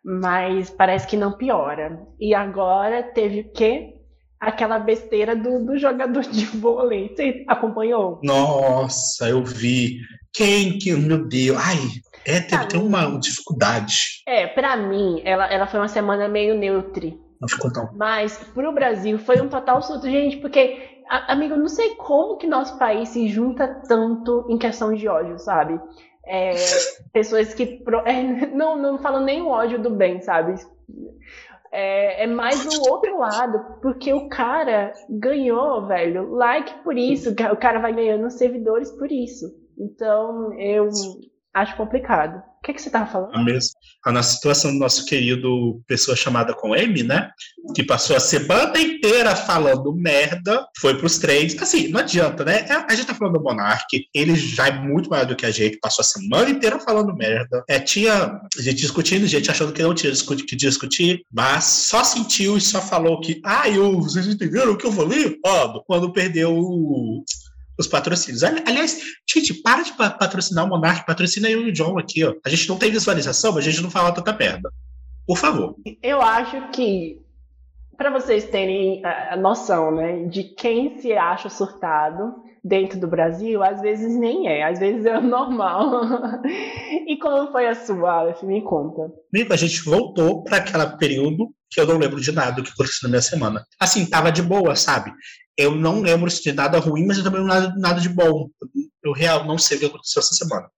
Mas 0.03 0.69
parece 0.71 1.08
que 1.08 1.15
não 1.15 1.38
piora. 1.38 1.99
E 2.19 2.34
agora 2.34 3.03
teve 3.03 3.41
o 3.41 3.51
quê? 3.51 3.93
Aquela 4.39 4.79
besteira 4.79 5.36
do, 5.36 5.65
do 5.65 5.77
jogador 5.77 6.21
de 6.23 6.45
vôlei. 6.45 7.10
Você 7.10 7.43
acompanhou? 7.47 8.19
Nossa, 8.23 9.29
eu 9.29 9.43
vi. 9.43 9.99
Quem 10.34 10.79
que. 10.79 10.93
Meu 10.93 11.27
Deus. 11.27 11.58
Ai, 11.58 11.77
é, 12.25 12.39
teve, 12.41 12.67
tem 12.67 12.82
uma 12.82 13.19
dificuldade. 13.19 14.21
É, 14.27 14.47
pra 14.47 14.75
mim, 14.77 15.21
ela, 15.25 15.45
ela 15.51 15.67
foi 15.67 15.79
uma 15.79 15.88
semana 15.88 16.27
meio 16.27 16.55
neutre. 16.55 17.19
Não 17.41 17.47
ficou 17.47 17.71
tão. 17.71 17.89
Mas 17.95 18.38
pro 18.53 18.71
Brasil 18.73 19.17
foi 19.17 19.39
um 19.41 19.47
total 19.49 19.82
surto, 19.82 20.10
gente, 20.10 20.38
porque, 20.38 21.03
a- 21.10 21.32
amigo, 21.34 21.53
eu 21.53 21.60
não 21.60 21.69
sei 21.69 21.95
como 21.95 22.38
que 22.38 22.45
nosso 22.47 22.77
país 22.77 23.10
se 23.10 23.27
junta 23.29 23.82
tanto 23.88 24.45
em 24.49 24.58
questão 24.58 24.93
de 24.93 25.08
ódio, 25.08 25.39
sabe? 25.39 25.79
É, 26.25 26.51
pessoas 27.13 27.53
que. 27.53 27.65
pro- 27.84 28.05
é, 28.05 28.21
não, 28.47 28.75
não 28.75 28.97
falam 28.99 29.23
nem 29.23 29.41
o 29.41 29.47
ódio 29.47 29.82
do 29.82 29.89
bem, 29.89 30.19
sabe? 30.21 30.55
É, 31.71 32.23
é 32.23 32.27
mais 32.27 32.65
o 32.65 32.89
outro 32.91 33.19
lado, 33.19 33.77
porque 33.82 34.12
o 34.12 34.27
cara 34.27 34.91
ganhou, 35.10 35.86
velho, 35.86 36.32
like 36.34 36.73
por 36.84 36.97
isso, 36.97 37.32
o 37.32 37.58
cara 37.58 37.79
vai 37.79 37.93
ganhando 37.93 38.29
seguidores 38.32 38.91
por 38.91 39.12
isso. 39.12 39.45
Então, 39.77 40.51
eu 40.60 40.89
acho 41.53 41.75
complicado. 41.75 42.41
O 42.59 42.62
que, 42.62 42.73
que 42.73 42.81
você 42.81 42.89
tava 42.89 43.09
falando? 43.09 43.33
A, 43.33 43.41
mesma, 43.41 43.71
a 44.05 44.12
nossa 44.12 44.35
situação 44.35 44.73
do 44.73 44.79
nosso 44.79 45.05
querido 45.05 45.81
pessoa 45.88 46.15
chamada 46.15 46.53
com 46.53 46.75
M, 46.75 47.03
né? 47.03 47.31
Que 47.73 47.83
passou 47.83 48.17
a 48.17 48.19
semana 48.19 48.77
inteira 48.77 49.33
falando 49.33 49.95
merda, 49.95 50.67
foi 50.77 50.97
pros 50.97 51.17
três. 51.17 51.59
Assim, 51.62 51.88
não 51.88 52.01
adianta, 52.01 52.43
né? 52.43 52.65
É, 52.67 52.73
A 52.73 52.93
gente 52.93 53.07
tá 53.07 53.15
falando 53.15 53.35
do 53.35 53.43
Monark, 53.43 53.88
ele 54.13 54.35
já 54.35 54.67
é 54.67 54.71
muito 54.73 55.09
maior 55.09 55.25
do 55.25 55.38
que 55.38 55.45
a 55.45 55.51
gente, 55.51 55.79
passou 55.79 56.01
a 56.01 56.05
semana 56.05 56.49
inteira 56.49 56.79
falando 56.81 57.15
merda. 57.15 57.63
É, 57.67 57.79
tinha 57.79 58.41
gente 58.57 58.81
discutindo, 58.81 59.25
gente 59.25 59.49
achando 59.49 59.71
que 59.71 59.81
não 59.81 59.95
tinha 59.95 60.12
discutir, 60.12 60.45
que 60.45 60.55
discutir, 60.57 61.25
mas 61.31 61.63
só 61.63 62.03
sentiu 62.03 62.57
e 62.57 62.62
só 62.62 62.81
falou 62.81 63.21
que, 63.21 63.39
ah, 63.45 63.69
eu, 63.69 64.01
vocês 64.01 64.27
entenderam 64.27 64.73
o 64.73 64.77
que 64.77 64.85
eu 64.85 64.91
falei? 64.91 65.38
Ó, 65.45 65.81
quando 65.88 66.12
perdeu 66.12 66.53
o 66.53 67.23
os 67.79 67.87
patrocínios. 67.87 68.43
Ali- 68.43 68.63
Aliás, 68.67 68.99
gente, 69.27 69.53
para 69.61 69.83
de 69.83 69.93
pa- 69.93 70.09
patrocinar 70.11 70.65
o 70.65 70.67
Monark, 70.69 71.05
patrocina 71.05 71.49
eu 71.49 71.61
e 71.61 71.69
o 71.69 71.73
John 71.73 71.97
aqui, 71.97 72.23
ó. 72.25 72.33
A 72.45 72.49
gente 72.49 72.67
não 72.67 72.77
tem 72.77 72.91
visualização, 72.91 73.53
mas 73.53 73.65
a 73.65 73.69
gente 73.71 73.81
não 73.81 73.89
fala 73.89 74.11
tanta 74.11 74.33
merda. 74.33 74.69
Por 75.25 75.37
favor. 75.37 75.75
Eu 76.03 76.21
acho 76.21 76.69
que, 76.71 77.21
para 77.97 78.09
vocês 78.09 78.45
terem 78.45 79.01
a 79.05 79.35
noção, 79.37 79.95
né, 79.95 80.25
de 80.25 80.43
quem 80.43 80.99
se 80.99 81.13
acha 81.13 81.49
surtado 81.49 82.33
dentro 82.63 82.99
do 82.99 83.07
Brasil, 83.07 83.63
às 83.63 83.79
vezes 83.81 84.13
nem 84.19 84.47
é, 84.49 84.63
às 84.63 84.79
vezes 84.79 85.05
é 85.05 85.17
o 85.17 85.21
normal. 85.21 86.01
e 87.07 87.17
como 87.17 87.51
foi 87.51 87.67
a 87.67 87.75
sua, 87.75 88.11
Aleph? 88.11 88.43
Me 88.43 88.61
conta. 88.61 89.09
Amigo, 89.33 89.53
a 89.53 89.57
gente 89.57 89.81
voltou 89.83 90.43
para 90.43 90.57
aquele 90.57 90.85
período 90.97 91.49
que 91.71 91.79
eu 91.79 91.85
não 91.87 91.97
lembro 91.97 92.19
de 92.19 92.31
nada 92.31 92.53
do 92.53 92.63
que 92.63 92.71
aconteceu 92.71 92.99
na 93.03 93.09
minha 93.09 93.21
semana. 93.21 93.63
Assim, 93.79 94.05
tava 94.05 94.31
de 94.31 94.41
boa, 94.41 94.75
sabe? 94.75 95.13
Eu 95.59 95.75
não 95.75 95.99
lembro 95.99 96.29
de 96.29 96.53
nada 96.53 96.79
ruim, 96.79 97.05
mas 97.05 97.17
eu 97.17 97.23
também 97.25 97.41
não 97.41 97.47
nada, 97.47 97.73
nada 97.77 97.99
de 97.99 98.07
bom. 98.07 98.47
Eu 99.03 99.11
real 99.11 99.43
não 99.45 99.57
sei 99.57 99.75
o 99.75 99.79
que 99.81 99.85
aconteceu 99.87 100.21
essa 100.21 100.33
semana. 100.33 100.69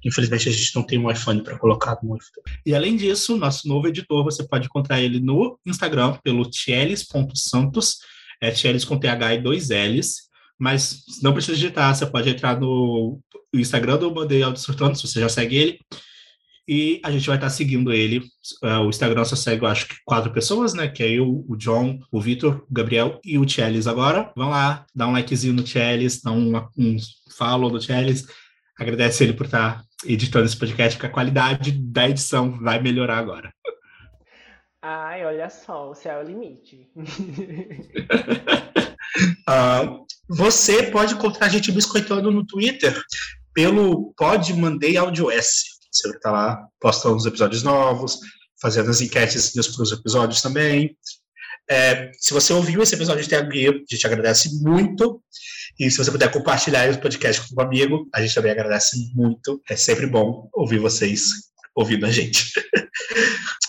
Infelizmente, 0.05 0.49
a 0.49 0.53
gente 0.53 0.75
não 0.75 0.83
tem 0.83 0.99
um 0.99 1.11
iPhone 1.11 1.43
para 1.43 1.59
colocar 1.59 1.99
no 2.03 2.17
editor. 2.17 2.43
E 2.65 2.75
além 2.75 2.97
disso, 2.97 3.37
nosso 3.37 3.69
novo 3.69 3.87
editor, 3.89 4.25
você 4.25 4.43
pode 4.47 4.67
encontrar 4.67 5.01
ele 5.01 5.21
no 5.21 5.59
Instagram 5.67 6.17
pelo 6.23 6.49
tieles.santos 6.49 7.99
é 8.41 8.51
Tchelis 8.51 8.85
com 8.85 8.99
TH 8.99 9.35
e 9.35 9.43
dois 9.43 9.69
L's, 9.69 10.31
mas 10.59 11.05
não 11.23 11.33
precisa 11.33 11.57
digitar, 11.57 11.95
você 11.95 12.07
pode 12.07 12.31
entrar 12.31 12.59
no 12.59 13.21
Instagram 13.53 13.99
do 13.99 14.11
Bandeira 14.11 14.55
Surtando, 14.57 14.97
se 14.97 15.07
você 15.07 15.21
já 15.21 15.29
segue 15.29 15.57
ele, 15.57 15.79
e 16.71 17.01
a 17.05 17.11
gente 17.11 17.27
vai 17.27 17.37
estar 17.37 17.51
seguindo 17.51 17.93
ele. 17.93 18.21
Uh, 18.63 18.87
o 18.87 18.91
Instagram 18.91 19.25
só 19.25 19.35
segue, 19.35 19.65
eu 19.65 19.69
acho 19.69 19.89
que 19.89 19.97
quatro 20.05 20.33
pessoas, 20.33 20.73
né? 20.73 20.87
Que 20.87 21.03
é 21.03 21.11
eu, 21.11 21.45
o 21.49 21.57
John, 21.57 21.99
o 22.13 22.21
Vitor, 22.21 22.65
o 22.71 22.73
Gabriel 22.73 23.21
e 23.25 23.37
o 23.39 23.49
Chelis 23.49 23.89
agora. 23.89 24.33
Vão 24.37 24.51
lá, 24.51 24.87
dá 24.95 25.09
um 25.09 25.13
likezinho 25.13 25.53
no 25.53 25.67
Chelis, 25.67 26.23
dá 26.23 26.31
um, 26.31 26.57
um 26.79 26.97
follow 27.37 27.73
no 27.73 27.83
Chelis. 27.83 28.25
Agradece 28.79 29.25
ele 29.25 29.33
por 29.33 29.47
estar 29.47 29.83
editando 30.07 30.45
esse 30.45 30.57
podcast, 30.57 30.97
porque 30.97 31.09
a 31.09 31.13
qualidade 31.13 31.73
da 31.73 32.09
edição 32.09 32.57
vai 32.61 32.81
melhorar 32.81 33.19
agora. 33.19 33.53
Ai, 34.81 35.27
olha 35.27 35.51
só, 35.51 35.91
o 35.91 35.95
céu 35.95 36.21
é 36.21 36.25
o 36.25 36.27
limite. 36.29 36.89
uh, 39.49 40.07
você 40.31 40.85
pode 40.85 41.15
encontrar 41.15 41.47
a 41.47 41.51
gente 41.51 41.73
biscoitando 41.73 42.31
no 42.31 42.47
Twitter 42.47 42.97
pelo 43.53 44.15
Pod 44.17 44.55
Mandei 44.55 44.97
Audio 44.97 45.33
S. 45.33 45.80
Você 45.91 46.09
vai 46.09 46.17
estar 46.17 46.31
lá 46.31 46.69
postando 46.81 47.17
os 47.17 47.27
episódios 47.27 47.63
novos, 47.63 48.19
fazendo 48.61 48.91
as 48.91 49.01
enquetes 49.01 49.53
para 49.53 49.83
os 49.83 49.93
episódios 49.93 50.41
também. 50.41 50.97
É, 51.69 52.11
se 52.19 52.33
você 52.33 52.53
ouviu 52.53 52.83
esse 52.83 52.95
episódio 52.95 53.25
até 53.25 53.37
aqui, 53.37 53.69
a 53.69 53.95
gente 53.95 54.07
agradece 54.07 54.63
muito. 54.63 55.23
E 55.79 55.91
se 55.91 55.99
você 55.99 56.11
puder 56.11 56.31
compartilhar 56.31 56.87
esse 56.87 57.01
podcast 57.01 57.49
com 57.49 57.61
um 57.61 57.65
amigo, 57.65 58.09
a 58.15 58.21
gente 58.21 58.35
também 58.35 58.53
agradece 58.53 58.97
muito. 59.15 59.61
É 59.69 59.77
sempre 59.77 60.07
bom 60.07 60.49
ouvir 60.53 60.79
vocês 60.79 61.23
ouvindo 61.75 62.07
a 62.07 62.11
gente. 62.11 62.53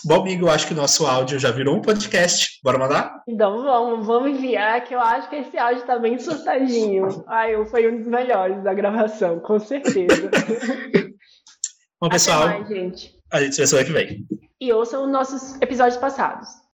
Bom, 0.04 0.20
amigo, 0.20 0.46
eu 0.46 0.50
acho 0.50 0.66
que 0.66 0.72
o 0.72 0.76
nosso 0.76 1.06
áudio 1.06 1.38
já 1.38 1.52
virou 1.52 1.76
um 1.76 1.80
podcast. 1.80 2.58
Bora 2.64 2.76
mandar? 2.76 3.22
Então 3.28 3.62
vamos, 3.62 4.04
vamos 4.04 4.30
enviar, 4.30 4.82
que 4.82 4.92
eu 4.92 4.98
acho 5.00 5.30
que 5.30 5.36
esse 5.36 5.56
áudio 5.56 5.86
tá 5.86 5.96
bem 5.96 6.18
surtadinho. 6.18 7.24
Ai, 7.28 7.64
foi 7.66 7.88
um 7.88 7.98
dos 7.98 8.08
melhores 8.08 8.64
da 8.64 8.74
gravação, 8.74 9.38
com 9.38 9.60
certeza. 9.60 10.28
Bom, 12.02 12.08
pessoal, 12.08 12.48
mais, 12.48 12.68
gente. 12.68 13.16
a 13.30 13.40
gente 13.40 13.54
se 13.54 13.60
vê 13.60 13.66
semana 13.68 13.86
que 13.86 13.92
vem. 13.92 14.26
E 14.60 14.72
ouçam 14.72 15.04
os 15.04 15.08
nossos 15.08 15.54
episódios 15.62 15.98
passados. 15.98 16.48